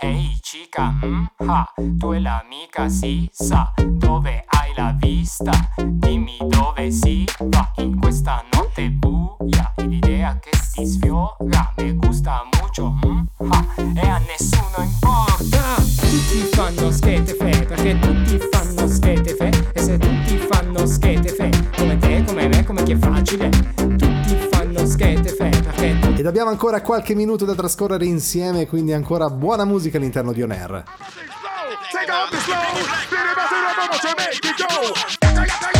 Ehi 0.00 0.33
cica, 0.54 0.94
mm, 1.04 1.24
ah, 1.48 1.68
tu 1.98 2.12
e 2.12 2.20
l'amica 2.20 2.88
si 2.88 3.28
sa. 3.32 3.72
Dove 3.76 4.44
hai 4.46 4.72
la 4.76 4.94
vista? 4.96 5.50
Dimmi 5.84 6.38
dove 6.46 6.92
si 6.92 7.24
va. 7.40 7.72
In 7.78 7.98
questa 7.98 8.44
notte 8.52 8.88
buia 8.90 9.72
l'idea 9.78 10.38
che 10.38 10.50
ti 10.72 10.86
sfiora 10.86 11.72
Mi 11.78 11.92
gusta 11.94 12.44
mucho, 12.60 12.96
mm, 13.04 13.24
ah, 13.50 13.66
E 13.76 14.08
a 14.08 14.18
nessuno 14.18 14.84
importa. 14.84 15.74
Tutti 15.74 16.48
fanno 16.52 16.92
schete 16.92 17.34
fe 17.34 17.64
Perché 17.66 17.98
tutti 17.98 18.38
fanno 18.52 18.86
schete 18.86 19.34
fe. 19.34 19.50
E 19.72 19.80
se 19.80 19.98
tutti 19.98 20.36
fanno 20.36 20.86
schete 20.86 21.30
fe 21.30 21.50
Come 21.76 21.98
te, 21.98 22.22
come 22.24 22.46
me, 22.46 22.62
come 22.62 22.84
chi 22.84 22.92
è 22.92 22.96
facile 22.96 23.63
Ed 26.24 26.30
abbiamo 26.30 26.48
ancora 26.48 26.80
qualche 26.80 27.14
minuto 27.14 27.44
da 27.44 27.54
trascorrere 27.54 28.06
insieme, 28.06 28.66
quindi 28.66 28.94
ancora 28.94 29.28
buona 29.28 29.66
musica 29.66 29.98
all'interno 29.98 30.32
di 30.32 30.40
On 30.40 30.52
Air. 30.52 30.84
Take 35.52 35.73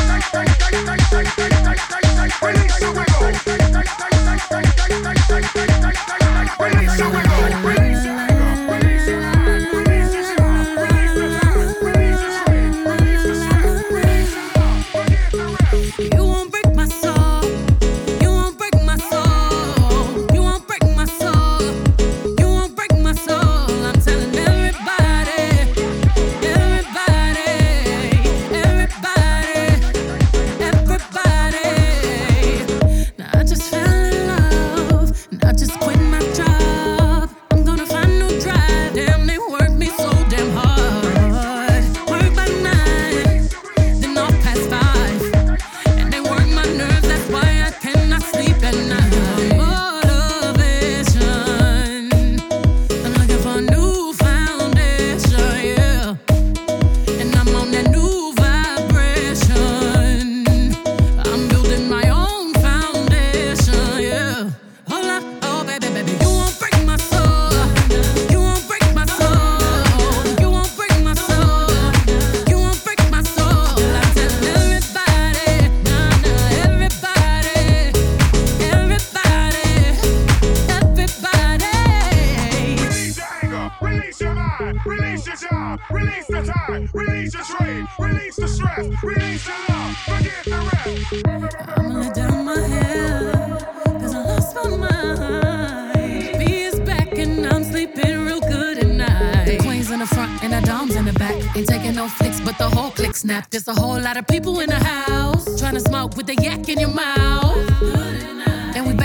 Release 84.86 85.26
your 85.26 85.36
job, 85.36 85.80
release 85.90 86.26
the 86.26 86.42
time, 86.42 86.88
release 86.92 87.32
your 87.32 87.42
trade, 87.42 87.86
release 87.98 88.36
the 88.36 88.46
stress, 88.46 88.86
release 89.02 89.46
your 89.46 89.56
love, 89.68 89.96
forget 89.96 90.44
the 90.44 90.58
rest. 90.70 91.78
I'm 91.78 91.88
gonna 91.88 92.12
down 92.12 92.44
my 92.44 92.60
head, 92.60 93.66
cause 93.84 94.14
I 94.14 94.24
lost 94.24 94.54
my 94.54 94.76
mind. 94.76 96.38
B 96.38 96.70
back 96.84 97.16
and 97.16 97.46
I'm 97.46 97.64
sleeping 97.64 98.26
real 98.26 98.40
good 98.40 98.78
at 98.78 98.86
night. 98.86 99.46
The 99.46 99.56
queen's 99.58 99.90
in 99.90 100.00
the 100.00 100.06
front 100.06 100.44
and 100.44 100.52
the 100.52 100.60
dom's 100.60 100.96
in 100.96 101.06
the 101.06 101.14
back. 101.14 101.34
Ain't 101.56 101.66
taking 101.66 101.94
no 101.94 102.06
flicks, 102.08 102.40
but 102.40 102.58
the 102.58 102.68
whole 102.68 102.90
click 102.90 103.16
snap. 103.16 103.48
There's 103.50 103.68
a 103.68 103.74
whole 103.74 103.98
lot 103.98 104.18
of 104.18 104.26
people 104.26 104.60
in 104.60 104.68
the 104.68 104.84
house. 104.84 105.58
Trying 105.58 105.74
to 105.74 105.80
smoke 105.80 106.16
with 106.16 106.28
a 106.28 106.34
yak 106.34 106.68
in 106.68 106.80
your 106.80 106.92
mouth. 106.92 107.93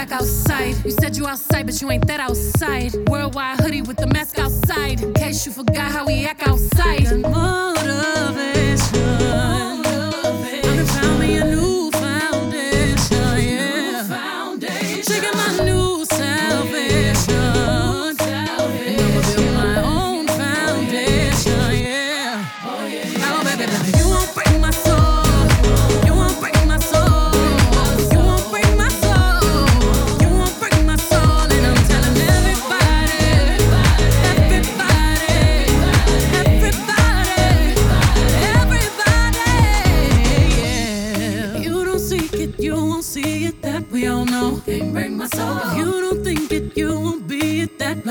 Back 0.09 0.21
outside. 0.21 0.83
You 0.83 0.91
said 0.91 1.15
you 1.17 1.27
outside, 1.27 1.67
but 1.67 1.79
you 1.81 1.91
ain't 1.91 2.07
that 2.07 2.19
outside. 2.19 2.95
Worldwide 3.09 3.59
hoodie 3.59 3.83
with 3.83 3.97
the 3.97 4.07
mask 4.07 4.39
outside. 4.39 5.01
In 5.01 5.13
case 5.13 5.45
you 5.45 5.51
forgot 5.51 5.91
how 5.91 6.07
we 6.07 6.25
act 6.25 6.47
outside. 6.47 7.03
Motivation. 7.19 8.99
I 8.99 10.61
done 10.63 10.85
found 10.85 11.19
me 11.19 11.37
a 11.37 11.43
new 11.45 11.58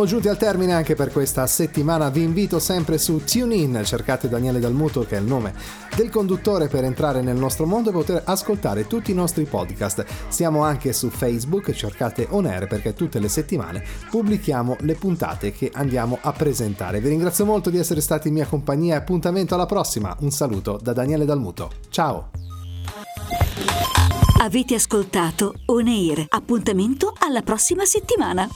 Siamo 0.00 0.06
giunti 0.06 0.28
al 0.28 0.38
termine 0.38 0.72
anche 0.72 0.94
per 0.94 1.12
questa 1.12 1.46
settimana. 1.46 2.08
Vi 2.08 2.22
invito 2.22 2.58
sempre 2.58 2.96
su 2.96 3.22
TuneIn, 3.22 3.82
cercate 3.84 4.30
Daniele 4.30 4.58
Dalmuto, 4.58 5.02
che 5.02 5.16
è 5.16 5.20
il 5.20 5.26
nome 5.26 5.52
del 5.94 6.08
conduttore, 6.08 6.68
per 6.68 6.84
entrare 6.84 7.20
nel 7.20 7.36
nostro 7.36 7.66
mondo 7.66 7.90
e 7.90 7.92
poter 7.92 8.22
ascoltare 8.24 8.86
tutti 8.86 9.10
i 9.10 9.14
nostri 9.14 9.44
podcast. 9.44 10.06
Siamo 10.28 10.62
anche 10.62 10.94
su 10.94 11.10
Facebook, 11.10 11.72
cercate 11.72 12.26
On 12.30 12.46
Air 12.46 12.66
perché 12.66 12.94
tutte 12.94 13.18
le 13.18 13.28
settimane 13.28 13.84
pubblichiamo 14.08 14.78
le 14.80 14.94
puntate 14.94 15.52
che 15.52 15.70
andiamo 15.74 16.16
a 16.18 16.32
presentare. 16.32 17.00
Vi 17.00 17.10
ringrazio 17.10 17.44
molto 17.44 17.68
di 17.68 17.76
essere 17.76 18.00
stati 18.00 18.28
in 18.28 18.34
mia 18.34 18.46
compagnia 18.46 18.94
e 18.94 18.98
appuntamento 18.98 19.54
alla 19.54 19.66
prossima. 19.66 20.16
Un 20.20 20.30
saluto 20.30 20.78
da 20.80 20.94
Daniele 20.94 21.26
Dalmuto. 21.26 21.70
Ciao! 21.90 22.30
Avete 24.40 24.74
ascoltato 24.74 25.52
On 25.66 25.86
Air. 25.86 26.24
Appuntamento 26.28 27.12
alla 27.18 27.42
prossima 27.42 27.84
settimana. 27.84 28.48